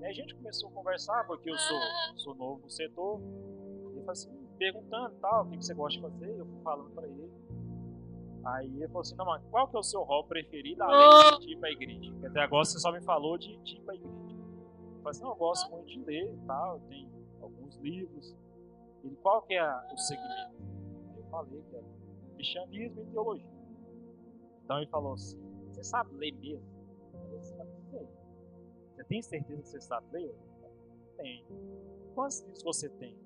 E 0.00 0.06
a 0.06 0.12
gente 0.12 0.34
começou 0.34 0.68
a 0.68 0.72
conversar, 0.72 1.26
porque 1.26 1.50
eu 1.50 1.58
sou, 1.58 1.78
sou 2.16 2.34
novo 2.34 2.62
no 2.62 2.70
setor. 2.70 3.20
Ele 3.90 4.00
falou 4.00 4.10
assim, 4.10 4.30
perguntando 4.56 5.14
tal, 5.20 5.44
o 5.44 5.50
que, 5.50 5.58
que 5.58 5.64
você 5.64 5.74
gosta 5.74 6.00
de 6.00 6.02
fazer. 6.02 6.38
Eu 6.38 6.46
fui 6.46 6.62
falando 6.62 6.90
para 6.90 7.08
ele. 7.08 7.30
Aí 8.44 8.66
ele 8.66 8.86
falou 8.86 9.00
assim, 9.00 9.16
não, 9.16 9.26
mas 9.26 9.42
qual 9.50 9.68
que 9.68 9.76
é 9.76 9.80
o 9.80 9.82
seu 9.82 10.02
rol 10.02 10.24
preferido 10.24 10.82
além 10.82 11.40
de 11.40 11.52
ir 11.52 11.58
pra 11.58 11.70
igreja? 11.70 12.10
Porque 12.12 12.26
até 12.26 12.40
agora 12.40 12.64
você 12.64 12.78
só 12.78 12.92
me 12.92 13.00
falou 13.02 13.36
de, 13.36 13.56
de 13.58 13.76
ir 13.76 13.80
pra 13.82 13.94
igreja. 13.94 14.14
Eu 14.14 15.02
falei 15.02 15.10
assim, 15.10 15.22
não, 15.22 15.30
eu 15.30 15.36
gosto 15.36 15.70
muito 15.70 15.86
de 15.86 16.00
ler 16.04 16.32
e 16.32 16.46
tal, 16.46 16.80
tem 16.88 17.10
alguns 17.40 17.76
livros. 17.76 18.36
Ele, 19.04 19.16
qual 19.16 19.42
que 19.42 19.54
é 19.54 19.92
o 19.92 19.96
segmento? 19.96 20.54
Eu 21.16 21.24
falei 21.30 21.62
que 21.68 21.76
era 21.76 21.84
cristianismo 22.34 23.02
e 23.02 23.06
teologia. 23.06 23.58
Então 24.64 24.78
ele 24.78 24.86
falou 24.90 25.14
assim, 25.14 25.40
você 25.72 25.82
sabe 25.82 26.14
ler 26.14 26.32
mesmo? 26.32 26.64
Eu 27.12 27.40
falei, 27.40 27.72
sei. 27.90 28.08
Você 28.98 29.04
tem 29.04 29.22
certeza 29.22 29.62
que 29.62 29.68
você 29.68 29.80
sabe 29.80 30.06
ler? 30.10 30.36
Tem. 31.16 31.46
Quantos 32.16 32.40
livros 32.40 32.64
você 32.64 32.88
tem? 32.88 33.16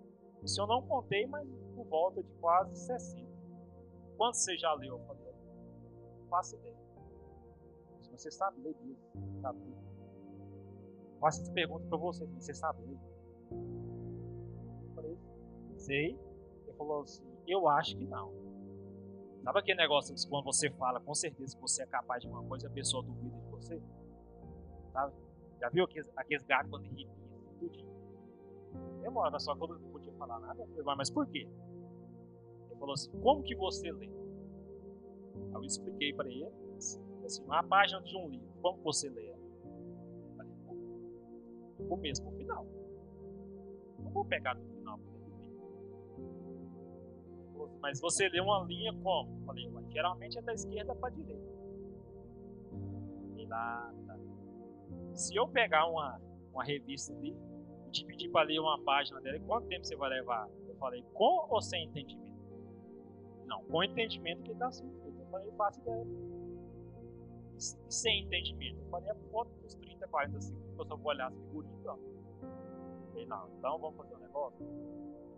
Isso 0.43 0.61
eu 0.61 0.67
não 0.67 0.83
contei, 0.83 1.27
mas 1.27 1.49
por 1.75 1.87
volta 1.87 2.23
de 2.23 2.31
quase 2.35 2.77
60. 2.77 3.27
Quantos 4.19 4.41
você 4.41 4.59
já 4.59 4.75
leu? 4.75 4.99
Eu 4.99 5.07
falei, 5.07 5.33
não 6.21 6.27
faço 6.29 6.57
ideia. 6.57 6.77
Você 8.11 8.31
sabe 8.31 8.61
ler 8.61 8.77
mesmo, 8.83 9.41
sabe 9.41 9.61
ler. 9.61 9.79
Faço 11.19 11.41
essa 11.41 11.53
pergunta 11.53 11.87
para 11.87 11.97
você, 11.97 12.27
você 12.27 12.53
sabe 12.53 12.83
ler? 12.83 13.01
Eu 13.51 14.95
falei, 14.95 15.19
sei. 15.79 16.21
Ele 16.67 16.77
falou 16.77 17.01
assim, 17.01 17.25
eu 17.47 17.67
acho 17.67 17.97
que 17.97 18.05
não. 18.05 18.31
Sabe 19.43 19.59
aquele 19.59 19.79
negócio 19.79 20.15
que 20.15 20.29
quando 20.29 20.45
você 20.45 20.69
fala 20.69 21.01
com 21.01 21.15
certeza 21.15 21.57
que 21.57 21.63
você 21.63 21.83
é 21.83 21.87
capaz 21.87 22.21
de 22.21 22.29
uma 22.29 22.45
coisa 22.45 22.69
a 22.69 22.71
pessoa 22.71 23.03
duvida 23.03 23.41
de 23.41 23.47
você? 23.49 23.83
Sabe? 24.93 25.22
Já 25.63 25.69
viu 25.69 25.85
aqueles, 25.85 26.11
aqueles 26.17 26.45
gatos 26.45 26.69
quando 26.69 26.87
arrepiam 26.87 27.13
assim, 27.13 27.57
tudinho? 27.61 27.93
Demora, 29.01 29.39
só 29.39 29.55
quando 29.55 29.79
não 29.79 29.91
podia 29.93 30.13
falar 30.15 30.41
nada. 30.41 30.67
Mas 30.97 31.09
por 31.09 31.25
quê? 31.29 31.47
Ele 32.69 32.81
falou 32.81 32.95
assim, 32.95 33.13
como 33.21 33.45
que 33.45 33.55
você 33.55 33.93
lê? 33.93 34.11
Aí 35.37 35.55
eu 35.55 35.63
expliquei 35.63 36.13
para 36.15 36.29
ele, 36.29 36.51
assim, 37.25 37.45
uma 37.45 37.63
página 37.63 38.03
de 38.03 38.17
um 38.17 38.29
livro, 38.29 38.49
como 38.61 38.83
você 38.83 39.09
lê? 39.09 39.31
Eu 39.31 39.37
falei, 41.87 42.13
o 42.13 42.33
final. 42.33 42.67
Não 44.01 44.11
vou 44.11 44.25
pegar 44.25 44.55
do 44.55 44.65
final 44.65 44.99
assim, 47.65 47.79
mas 47.81 48.01
você 48.01 48.29
lê 48.29 48.41
uma 48.41 48.65
linha 48.65 48.93
como? 49.01 49.33
Eu 49.39 49.47
falei, 49.47 49.71
geralmente 49.91 50.37
é 50.39 50.43
da 50.43 50.53
esquerda 50.53 50.93
para 50.97 51.09
a 51.09 51.13
direita. 51.13 51.53
E 53.37 53.47
lá. 53.47 53.95
Se 55.15 55.35
eu 55.37 55.47
pegar 55.49 55.87
uma, 55.87 56.21
uma 56.53 56.65
revista 56.65 57.13
ali 57.15 57.37
e 57.87 57.91
te 57.91 58.05
pedir 58.05 58.31
para 58.31 58.47
ler 58.47 58.59
uma 58.59 58.83
página 58.83 59.21
dela, 59.21 59.39
quanto 59.41 59.69
tempo 59.69 59.85
você 59.85 59.97
vai 59.97 60.11
levar? 60.11 60.49
Eu 60.67 60.75
falei, 60.77 61.03
com 61.13 61.47
ou 61.49 61.61
sem 61.61 61.87
entendimento? 61.87 62.33
Não, 63.47 63.63
com 63.65 63.83
entendimento 63.83 64.43
que 64.43 64.53
está 64.53 64.69
assim. 64.69 64.91
Eu 65.05 65.27
falei, 65.31 65.51
faço 65.53 65.81
ideia. 65.81 66.07
E 67.57 67.93
sem 67.93 68.25
entendimento? 68.25 68.81
Eu 68.81 68.89
falei, 68.89 69.11
é 69.11 69.15
por 69.15 69.47
dos 69.47 69.75
30, 69.75 70.09
40 70.09 70.41
segundos, 70.41 70.79
eu 70.79 70.87
só 70.87 70.97
vou 70.97 71.09
olhar 71.09 71.29
as 71.29 71.35
figurinhas. 71.35 71.85
Eu 71.85 71.99
falei, 73.11 73.27
não, 73.27 73.49
então 73.59 73.79
vamos 73.79 73.97
fazer 73.97 74.15
um 74.15 74.21
negócio. 74.21 74.67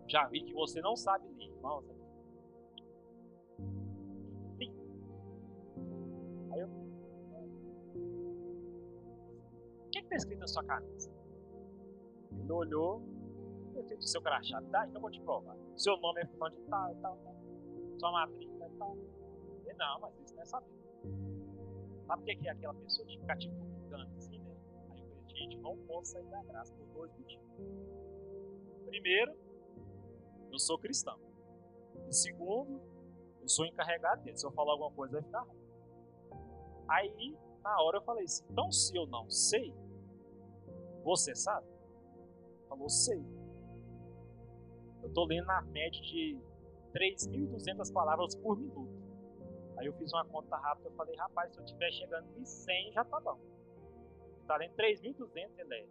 Já 0.07 0.27
vi 0.29 0.43
que 0.43 0.53
você 0.53 0.81
não 0.81 0.97
sabe 0.97 1.27
ler, 1.37 1.51
irmão. 1.51 1.83
Aí 6.53 6.61
eu 6.61 6.84
está 10.15 10.17
escrito 10.17 10.41
na 10.41 10.47
sua 10.47 10.65
camisa? 10.65 11.11
Ele 12.39 12.53
olhou, 12.53 13.03
escrito 13.77 14.03
o 14.03 14.07
seu 14.07 14.23
crachá, 14.23 14.63
tá? 14.71 14.85
Então 14.87 14.97
eu 14.97 15.01
vou 15.01 15.11
te 15.11 15.21
provar. 15.21 15.57
Seu 15.77 15.97
nome 15.99 16.23
é 16.23 16.27
fulano 16.27 16.57
de 16.57 16.63
tal 16.63 16.95
tal, 16.97 17.17
tal. 17.17 17.35
Sua 17.99 18.13
matrícula 18.13 18.67
é 18.67 18.69
tal. 18.79 18.97
Ele, 19.65 19.75
não, 19.75 20.01
mas 20.01 20.19
isso 20.21 20.35
não 20.35 20.43
é 20.43 20.47
saber. 20.47 20.75
Sabe 22.07 22.23
o 22.23 22.25
que 22.25 22.49
é 22.49 22.51
aquela 22.51 22.75
pessoa 22.75 23.07
de 23.07 23.19
ficar 23.19 23.37
te 23.37 23.49
tipo, 23.49 23.65
assim, 24.17 24.39
né? 24.39 24.57
Aí 24.91 25.01
eu 25.01 25.07
falei, 25.07 25.37
gente, 25.37 25.59
não 25.59 25.77
posso 25.87 26.13
sair 26.13 26.27
da 26.27 26.43
graça 26.43 26.73
por 26.75 26.87
dois 26.89 27.13
motivos. 27.19 27.47
Primeiro, 28.87 29.35
eu 30.53 30.59
sou 30.59 30.79
cristão. 30.79 31.19
E 32.09 32.13
segundo, 32.13 32.81
eu 33.41 33.49
sou 33.49 33.65
encarregado 33.65 34.23
dele. 34.23 34.37
Se 34.37 34.47
eu 34.47 34.53
falar 34.53 34.73
alguma 34.73 34.93
coisa, 34.93 35.15
vai 35.15 35.23
ficar 35.23 35.41
ruim. 35.41 35.65
Aí, 36.89 37.37
na 37.63 37.81
hora, 37.81 37.99
eu 37.99 38.03
falei 38.03 38.25
assim: 38.25 38.45
então, 38.51 38.71
se 38.71 38.95
eu 38.95 39.07
não 39.07 39.29
sei, 39.31 39.75
você 41.05 41.35
sabe? 41.35 41.67
Falou, 42.69 42.89
sei. 42.89 43.23
Eu 45.03 45.09
estou 45.09 45.27
lendo 45.27 45.47
na 45.47 45.61
média 45.63 46.01
de 46.01 46.39
3.200 46.95 47.93
palavras 47.93 48.35
por 48.35 48.59
minuto. 48.59 48.89
Aí 49.77 49.87
eu 49.87 49.93
fiz 49.95 50.13
uma 50.13 50.25
conta 50.25 50.57
rápida, 50.57 50.89
eu 50.89 50.93
falei, 50.95 51.15
rapaz, 51.17 51.53
se 51.53 51.59
eu 51.59 51.65
estiver 51.65 51.93
chegando 51.93 52.27
em 52.39 52.45
100 52.45 52.93
já 52.93 53.05
tá 53.05 53.21
bom. 53.21 53.39
Está 54.41 54.57
lendo 54.57 54.75
3.200 54.75 55.51
ele 55.59 55.75
é. 55.75 55.87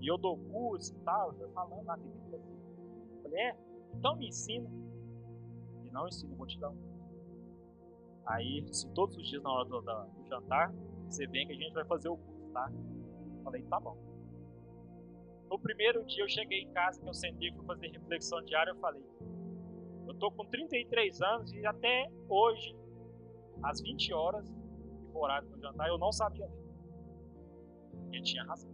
E 0.00 0.10
eu 0.10 0.18
dou 0.18 0.38
curso 0.38 0.94
e 0.94 0.98
tal, 1.00 1.34
eu 1.38 1.48
falando 1.50 1.84
lá, 1.86 1.96
tem 1.96 2.10
que 2.10 2.34
assim. 2.34 2.56
Falei, 3.22 3.40
é, 3.40 3.56
então 3.94 4.16
me 4.16 4.28
ensina. 4.28 4.68
E 5.84 5.90
não 5.90 6.08
ensina, 6.08 6.32
eu 6.32 6.36
vou 6.36 6.46
te 6.46 6.58
dar 6.58 6.70
um. 6.70 6.96
Aí, 8.26 8.66
se 8.72 8.88
todos 8.90 9.16
os 9.16 9.28
dias 9.28 9.42
na 9.42 9.52
hora 9.52 9.68
do, 9.68 9.80
do 9.80 10.26
jantar, 10.26 10.72
você 11.08 11.26
vem 11.26 11.46
que 11.46 11.52
a 11.52 11.56
gente 11.56 11.72
vai 11.72 11.84
fazer 11.84 12.08
o 12.08 12.16
curso, 12.16 12.50
tá? 12.52 12.70
Falei, 13.44 13.62
tá 13.62 13.78
bom. 13.78 13.96
No 15.48 15.58
primeiro 15.58 16.04
dia 16.04 16.24
eu 16.24 16.28
cheguei 16.28 16.62
em 16.62 16.72
casa, 16.72 17.00
que 17.00 17.08
eu 17.08 17.14
sentei 17.14 17.52
para 17.52 17.62
fazer 17.64 17.88
reflexão 17.88 18.42
diária, 18.42 18.70
eu 18.70 18.76
falei, 18.76 19.02
eu 20.06 20.14
tô 20.14 20.30
com 20.30 20.44
33 20.46 21.20
anos 21.22 21.52
e 21.52 21.64
até 21.66 22.10
hoje, 22.28 22.76
às 23.62 23.80
20 23.80 24.12
horas, 24.12 24.48
for 25.12 25.24
horário 25.24 25.48
do 25.48 25.60
jantar, 25.60 25.88
eu 25.88 25.98
não 25.98 26.12
sabia 26.12 26.46
ler. 26.46 26.66
Ele 28.12 28.22
tinha 28.22 28.44
razão. 28.44 28.70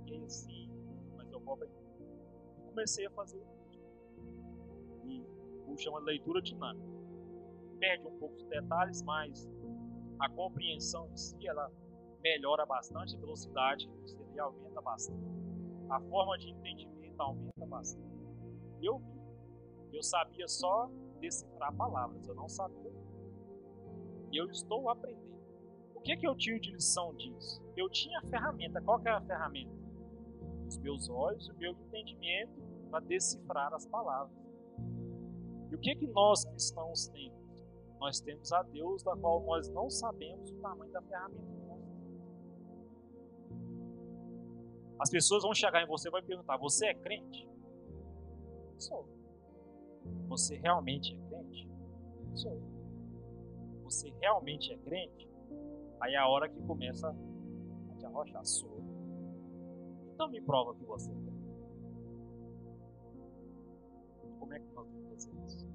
Fiquei 0.00 0.22
assim, 0.24 0.68
mas 1.16 1.30
eu 1.30 1.40
vou 1.40 1.54
aprender. 1.54 1.74
Comecei 2.68 3.06
a 3.06 3.10
fazer 3.10 3.42
e 5.04 5.24
o 5.66 5.76
chama 5.76 5.98
leitura 6.00 6.40
dinâmica. 6.40 6.86
Perde 7.78 8.06
um 8.06 8.18
pouco 8.18 8.36
os 8.36 8.44
detalhes, 8.44 9.02
mas 9.02 9.48
a 10.18 10.28
compreensão 10.30 11.08
em 11.10 11.16
si, 11.16 11.46
ela 11.46 11.70
melhora 12.22 12.64
bastante, 12.64 13.14
a 13.14 13.18
velocidade 13.18 13.86
que 13.88 13.96
você 13.98 14.25
aumenta 14.38 14.80
bastante, 14.80 15.20
a 15.88 16.00
forma 16.00 16.38
de 16.38 16.50
entendimento 16.50 17.20
aumenta 17.20 17.66
bastante. 17.66 18.06
Eu 18.82 18.98
vi, 18.98 19.20
eu 19.92 20.02
sabia 20.02 20.46
só 20.48 20.90
decifrar 21.20 21.74
palavras, 21.74 22.26
eu 22.28 22.34
não 22.34 22.48
sabia. 22.48 22.92
E 24.32 24.36
eu 24.36 24.50
estou 24.50 24.88
aprendendo. 24.90 25.36
O 25.94 26.00
que, 26.00 26.16
que 26.16 26.26
eu 26.26 26.36
tiro 26.36 26.60
de 26.60 26.72
lição 26.72 27.14
disso? 27.14 27.62
Eu 27.76 27.88
tinha 27.90 28.18
a 28.18 28.26
ferramenta, 28.26 28.80
qual 28.80 29.00
que 29.00 29.08
era 29.08 29.18
a 29.18 29.22
ferramenta? 29.22 29.74
Os 30.68 30.78
meus 30.78 31.08
olhos, 31.08 31.48
o 31.48 31.54
meu 31.56 31.72
entendimento 31.72 32.60
para 32.90 33.00
decifrar 33.00 33.72
as 33.72 33.86
palavras. 33.86 34.36
E 35.70 35.74
o 35.74 35.78
que, 35.78 35.94
que 35.96 36.06
nós 36.08 36.44
cristãos 36.44 37.08
temos? 37.08 37.64
Nós 37.98 38.20
temos 38.20 38.52
a 38.52 38.62
Deus, 38.62 39.02
da 39.02 39.16
qual 39.16 39.42
nós 39.44 39.68
não 39.70 39.90
sabemos 39.90 40.50
o 40.50 40.56
tamanho 40.60 40.92
da 40.92 41.02
ferramenta 41.02 41.65
As 44.98 45.10
pessoas 45.10 45.42
vão 45.42 45.54
chegar 45.54 45.82
em 45.82 45.86
você 45.86 46.08
e 46.08 46.10
vão 46.10 46.22
perguntar: 46.22 46.56
Você 46.56 46.86
é 46.86 46.94
crente? 46.94 47.48
Sou. 48.78 49.08
Você 50.28 50.56
realmente 50.56 51.14
é 51.14 51.28
crente? 51.28 51.68
Sou. 52.34 52.60
Você 53.84 54.12
realmente 54.20 54.72
é 54.72 54.78
crente? 54.78 55.28
Aí 56.00 56.14
é 56.14 56.18
a 56.18 56.28
hora 56.28 56.48
que 56.48 56.60
começa 56.62 57.08
a 57.08 57.96
te 57.96 58.06
arrochar. 58.06 58.44
Sou. 58.44 58.82
Então 60.14 60.28
me 60.28 60.40
prova 60.40 60.74
que 60.74 60.84
você 60.84 61.10
é 61.10 61.14
crente. 61.14 61.36
Como 64.38 64.52
é 64.54 64.58
que 64.58 64.66
nós 64.72 64.88
vamos 64.88 65.08
fazer 65.08 65.44
isso? 65.44 65.66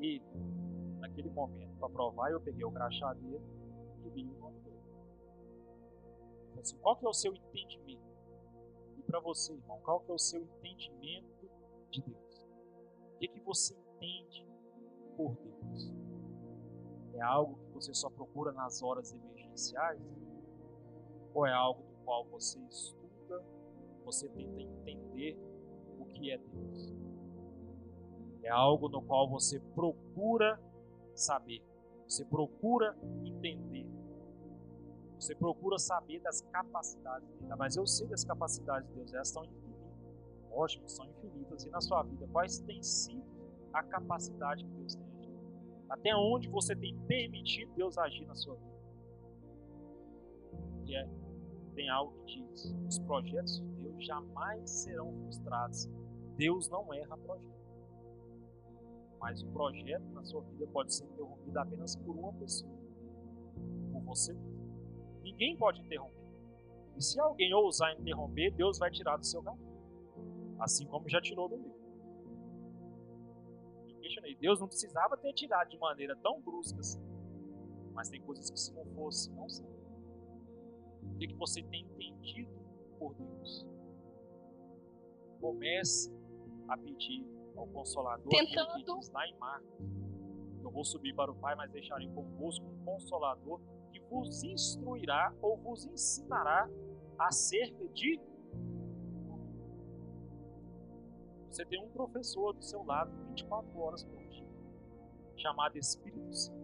E 0.00 0.22
naquele 0.98 1.30
momento, 1.30 1.76
para 1.78 1.88
provar, 1.90 2.30
eu 2.30 2.40
peguei 2.40 2.64
o 2.64 2.70
crachá 2.70 3.12
dele 3.14 3.40
e 4.04 4.10
vi 4.10 4.24
o 4.24 4.38
nome 4.38 4.58
dele. 4.60 4.79
Assim, 6.58 6.76
qual 6.78 6.96
que 6.96 7.06
é 7.06 7.08
o 7.08 7.12
seu 7.12 7.34
entendimento? 7.34 8.02
E 8.98 9.02
para 9.02 9.20
você, 9.20 9.52
irmão, 9.52 9.80
qual 9.82 10.00
que 10.00 10.10
é 10.10 10.14
o 10.14 10.18
seu 10.18 10.42
entendimento 10.42 11.50
de 11.90 12.02
Deus? 12.02 12.46
O 13.14 13.18
que, 13.18 13.28
que 13.28 13.40
você 13.40 13.74
entende 13.74 14.46
por 15.16 15.36
Deus? 15.36 15.92
É 17.14 17.22
algo 17.22 17.58
que 17.58 17.72
você 17.72 17.94
só 17.94 18.08
procura 18.10 18.52
nas 18.52 18.82
horas 18.82 19.12
emergenciais? 19.12 20.00
Ou 21.34 21.46
é 21.46 21.52
algo 21.52 21.82
do 21.82 22.04
qual 22.04 22.24
você 22.26 22.58
estuda, 22.60 23.44
você 24.04 24.28
tenta 24.28 24.60
entender 24.60 25.38
o 25.98 26.06
que 26.06 26.30
é 26.30 26.38
Deus? 26.38 26.92
É 28.42 28.48
algo 28.48 28.88
no 28.88 29.02
qual 29.02 29.28
você 29.28 29.60
procura 29.60 30.60
saber, 31.14 31.62
você 32.08 32.24
procura 32.24 32.96
entender 33.24 33.86
Você 35.20 35.34
procura 35.34 35.78
saber 35.78 36.18
das 36.20 36.40
capacidades 36.40 37.28
dele. 37.28 37.54
Mas 37.58 37.76
eu 37.76 37.86
sei 37.86 38.08
das 38.08 38.24
capacidades 38.24 38.88
de 38.88 38.94
Deus, 38.94 39.12
elas 39.12 39.28
são 39.28 39.44
infinitas. 39.44 39.70
Ótimo, 40.50 40.88
são 40.88 41.06
infinitas. 41.06 41.64
E 41.66 41.68
na 41.68 41.80
sua 41.82 42.02
vida, 42.04 42.26
quais 42.32 42.58
têm 42.60 42.82
sido 42.82 43.22
a 43.70 43.82
capacidade 43.82 44.64
que 44.64 44.70
Deus 44.70 44.94
tem 44.94 45.04
agido? 45.18 45.38
Até 45.90 46.16
onde 46.16 46.48
você 46.48 46.74
tem 46.74 46.98
permitido 47.00 47.70
Deus 47.74 47.98
agir 47.98 48.26
na 48.26 48.34
sua 48.34 48.54
vida? 48.54 48.70
É, 50.88 51.08
tem 51.74 51.90
algo 51.90 52.24
que 52.24 52.42
diz: 52.42 52.74
os 52.88 52.98
projetos 53.00 53.60
de 53.60 53.68
Deus 53.74 54.06
jamais 54.06 54.70
serão 54.70 55.12
frustrados. 55.24 55.86
Deus 56.36 56.66
não 56.70 56.94
erra 56.94 57.18
projeto. 57.18 57.60
Mas 59.20 59.42
o 59.42 59.48
projeto 59.48 60.08
na 60.14 60.24
sua 60.24 60.40
vida 60.40 60.66
pode 60.68 60.94
ser 60.94 61.04
interrompido 61.04 61.58
apenas 61.58 61.94
por 61.94 62.16
uma 62.16 62.32
pessoa, 62.32 62.72
por 63.92 64.00
você 64.00 64.32
mesmo. 64.32 64.59
Ninguém 65.22 65.56
pode 65.56 65.80
interromper. 65.80 66.20
E 66.96 67.02
se 67.02 67.20
alguém 67.20 67.52
ousar 67.54 67.92
interromper, 67.98 68.50
Deus 68.52 68.78
vai 68.78 68.90
tirar 68.90 69.16
do 69.16 69.24
seu 69.24 69.42
caminho. 69.42 69.70
Assim 70.58 70.86
como 70.86 71.08
já 71.08 71.20
tirou 71.20 71.48
do 71.48 71.56
meu. 71.56 71.74
Eu 73.88 74.00
questionei, 74.00 74.36
Deus 74.36 74.60
não 74.60 74.66
precisava 74.66 75.16
ter 75.16 75.32
tirado 75.32 75.70
de 75.70 75.78
maneira 75.78 76.16
tão 76.16 76.40
brusca 76.40 76.78
assim. 76.80 77.00
Mas 77.94 78.08
tem 78.08 78.20
coisas 78.20 78.50
que 78.50 78.58
se 78.58 78.72
não 78.74 78.84
fosse, 78.94 79.30
não 79.32 79.48
são. 79.48 79.66
O 81.02 81.16
que, 81.18 81.28
que 81.28 81.36
você 81.36 81.62
tem 81.62 81.82
entendido 81.82 82.52
por 82.98 83.14
Deus? 83.14 83.66
Comece 85.40 86.12
a 86.68 86.76
pedir 86.76 87.26
ao 87.56 87.66
Consolador 87.68 88.28
Tentando. 88.28 88.84
que 88.84 88.98
diz 88.98 89.10
lá 89.10 89.26
em 89.26 89.34
Marcos. 89.38 89.80
Eu 90.62 90.70
vou 90.70 90.84
subir 90.84 91.14
para 91.14 91.30
o 91.30 91.34
Pai, 91.34 91.54
mas 91.56 91.70
deixarei 91.70 92.08
convosco 92.10 92.64
um 92.64 92.84
Consolador 92.84 93.60
que 93.90 94.00
vos 94.00 94.42
instruirá 94.42 95.32
ou 95.42 95.56
vos 95.56 95.84
ensinará 95.86 96.68
acerca 97.18 97.86
de 97.88 98.20
você 101.50 101.64
tem 101.64 101.84
um 101.84 101.90
professor 101.90 102.52
do 102.52 102.64
seu 102.64 102.84
lado 102.84 103.10
24 103.26 103.76
horas 103.80 104.04
por 104.04 104.22
dia, 104.28 104.46
chamado 105.36 105.76
Espírito 105.76 106.32
Santo. 106.32 106.60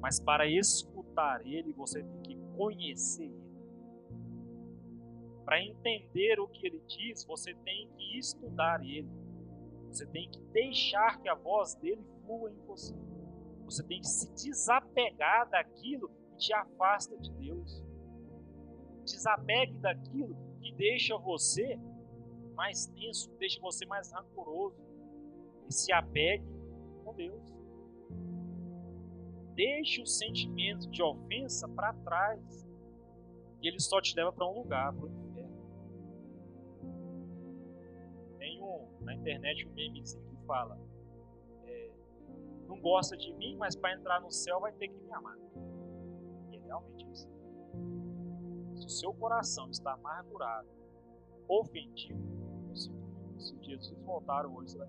Mas 0.00 0.20
para 0.20 0.46
escutar 0.46 1.44
ele, 1.44 1.72
você 1.72 2.04
tem 2.04 2.22
que 2.22 2.36
conhecer 2.56 3.24
ele. 3.24 3.48
Para 5.44 5.60
entender 5.60 6.38
o 6.38 6.46
que 6.46 6.66
ele 6.66 6.80
diz, 6.86 7.24
você 7.24 7.52
tem 7.54 7.88
que 7.96 8.18
estudar 8.18 8.84
ele. 8.84 9.08
Você 9.88 10.06
tem 10.06 10.30
que 10.30 10.40
deixar 10.52 11.20
que 11.20 11.28
a 11.28 11.34
voz 11.34 11.74
dele 11.74 12.04
flua 12.22 12.52
em 12.52 12.60
você. 12.66 12.94
Você 13.64 13.82
tem 13.82 14.00
que 14.00 14.06
se 14.06 14.32
desapegar 14.32 15.48
daquilo 15.50 16.08
te 16.38 16.52
afasta 16.54 17.16
de 17.18 17.30
Deus. 17.32 17.84
Desapegue 19.04 19.78
daquilo 19.78 20.36
que 20.60 20.72
deixa 20.74 21.16
você 21.18 21.78
mais 22.54 22.86
tenso, 22.86 23.30
que 23.30 23.36
deixa 23.38 23.60
você 23.60 23.84
mais 23.86 24.12
rancoroso. 24.12 24.76
E 25.68 25.72
se 25.72 25.92
apegue 25.92 26.46
com 27.04 27.14
Deus. 27.14 27.42
Deixe 29.54 30.00
os 30.00 30.16
sentimentos 30.16 30.88
de 30.90 31.02
ofensa 31.02 31.68
para 31.68 31.92
trás. 31.92 32.66
E 33.60 33.68
ele 33.68 33.80
só 33.80 34.00
te 34.00 34.14
leva 34.14 34.32
para 34.32 34.46
um 34.46 34.54
lugar, 34.54 34.94
para 34.94 35.04
o 35.04 35.08
inferno. 35.08 35.58
Tem 38.38 38.62
um, 38.62 38.88
na 39.00 39.14
internet 39.14 39.66
um 39.66 39.72
memezinho 39.72 40.24
que 40.24 40.46
fala: 40.46 40.80
é, 41.64 41.90
Não 42.68 42.80
gosta 42.80 43.16
de 43.16 43.32
mim, 43.34 43.56
mas 43.56 43.74
para 43.74 43.94
entrar 43.94 44.20
no 44.20 44.30
céu 44.30 44.60
vai 44.60 44.72
ter 44.72 44.88
que 44.88 44.94
me 44.94 45.12
amar. 45.12 45.36
Realmente 46.68 47.10
isso. 47.10 47.28
Se 48.76 48.86
o 48.86 48.90
seu 48.90 49.14
coração 49.14 49.70
está 49.70 49.94
amargurado, 49.94 50.68
ofendido, 51.48 52.18
muito. 52.18 52.78
Se 53.40 53.56
Jesus 53.64 53.98
voltar 54.02 54.46
hoje, 54.46 54.72
você 54.72 54.78
vai. 54.78 54.88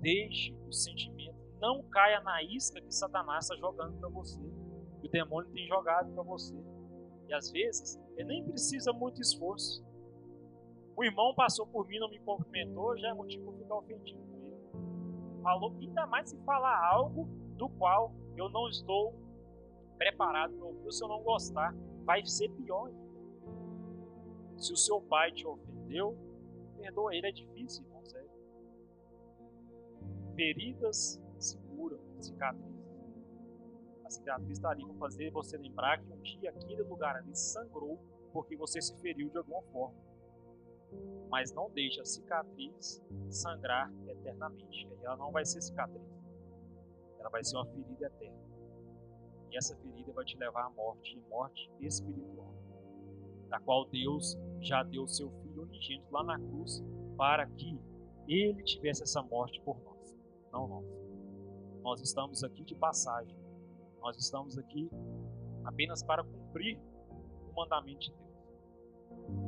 Deixe 0.00 0.56
o 0.66 0.72
sentimento, 0.72 1.36
não 1.60 1.82
caia 1.82 2.20
na 2.20 2.42
isca 2.42 2.80
que 2.80 2.94
Satanás 2.94 3.44
está 3.44 3.56
jogando 3.56 3.98
para 3.98 4.08
você, 4.08 4.40
que 5.00 5.06
o 5.06 5.10
demônio 5.10 5.50
tem 5.50 5.66
jogado 5.66 6.12
para 6.14 6.22
você. 6.22 6.54
E 7.28 7.34
às 7.34 7.50
vezes, 7.50 8.00
ele 8.16 8.28
nem 8.28 8.44
precisa 8.44 8.92
muito 8.92 9.20
esforço. 9.20 9.84
O 10.96 11.04
irmão 11.04 11.34
passou 11.34 11.66
por 11.66 11.86
mim, 11.86 11.98
não 11.98 12.08
me 12.08 12.18
cumprimentou, 12.20 12.96
já 12.96 13.08
é 13.08 13.14
motivo 13.14 13.52
para 13.52 13.58
ficar 13.58 13.74
ofendido 13.76 14.20
com 14.20 14.36
ele. 14.46 15.42
Falou, 15.42 15.76
ainda 15.78 16.06
mais 16.06 16.30
se 16.30 16.38
falar 16.44 16.88
algo 16.92 17.24
do 17.56 17.68
qual 17.68 18.14
eu 18.36 18.48
não 18.48 18.68
estou 18.68 19.27
preparado 19.98 20.54
para 20.54 20.66
ouvir. 20.66 20.92
Se 20.92 21.04
eu 21.04 21.08
não 21.08 21.22
gostar, 21.22 21.74
vai 22.04 22.24
ser 22.24 22.48
pior. 22.50 22.90
Se 24.56 24.72
o 24.72 24.76
seu 24.76 25.00
pai 25.00 25.32
te 25.32 25.46
ofendeu, 25.46 26.16
perdoa 26.76 27.14
ele, 27.14 27.26
é 27.26 27.32
difícil, 27.32 27.84
irmão, 27.84 28.04
sério. 28.04 28.30
Feridas 30.34 31.20
se 31.38 31.58
curam, 31.58 32.00
cicatrizes. 32.18 32.78
A 34.04 34.10
cicatriz 34.10 34.52
está 34.52 34.70
ali 34.70 34.84
para 34.86 34.94
fazer 34.94 35.30
você 35.30 35.58
lembrar 35.58 36.00
que 36.00 36.10
um 36.10 36.22
dia 36.22 36.48
aquele 36.48 36.82
lugar 36.82 37.16
ali 37.16 37.36
sangrou 37.36 37.98
porque 38.32 38.56
você 38.56 38.80
se 38.80 38.96
feriu 39.00 39.28
de 39.28 39.36
alguma 39.36 39.62
forma. 39.64 39.98
Mas 41.28 41.52
não 41.52 41.70
deixe 41.70 42.00
a 42.00 42.04
cicatriz 42.04 43.02
sangrar 43.28 43.92
eternamente. 44.06 44.88
Ela 45.02 45.16
não 45.16 45.30
vai 45.30 45.44
ser 45.44 45.60
cicatriz. 45.60 46.02
Ela 47.18 47.28
vai 47.28 47.44
ser 47.44 47.56
uma 47.56 47.66
ferida 47.66 48.06
eterna. 48.06 48.38
E 49.50 49.56
essa 49.56 49.76
ferida 49.76 50.12
vai 50.12 50.24
te 50.24 50.36
levar 50.36 50.66
à 50.66 50.70
morte, 50.70 51.20
morte 51.30 51.70
espiritual, 51.80 52.52
da 53.48 53.58
qual 53.60 53.86
Deus 53.86 54.38
já 54.60 54.82
deu 54.82 55.04
o 55.04 55.08
seu 55.08 55.30
Filho 55.42 55.62
unigênito 55.62 56.12
lá 56.12 56.22
na 56.22 56.38
cruz 56.38 56.82
para 57.16 57.46
que 57.46 57.80
ele 58.28 58.62
tivesse 58.62 59.02
essa 59.02 59.22
morte 59.22 59.60
por 59.62 59.80
nós, 59.82 60.16
não 60.52 60.68
nós. 60.68 60.86
Nós 61.82 62.00
estamos 62.02 62.44
aqui 62.44 62.62
de 62.64 62.74
passagem. 62.74 63.36
Nós 64.00 64.16
estamos 64.18 64.58
aqui 64.58 64.90
apenas 65.64 66.02
para 66.02 66.22
cumprir 66.22 66.78
o 67.50 67.54
mandamento 67.56 68.00
de 68.00 68.12
Deus. 68.12 69.47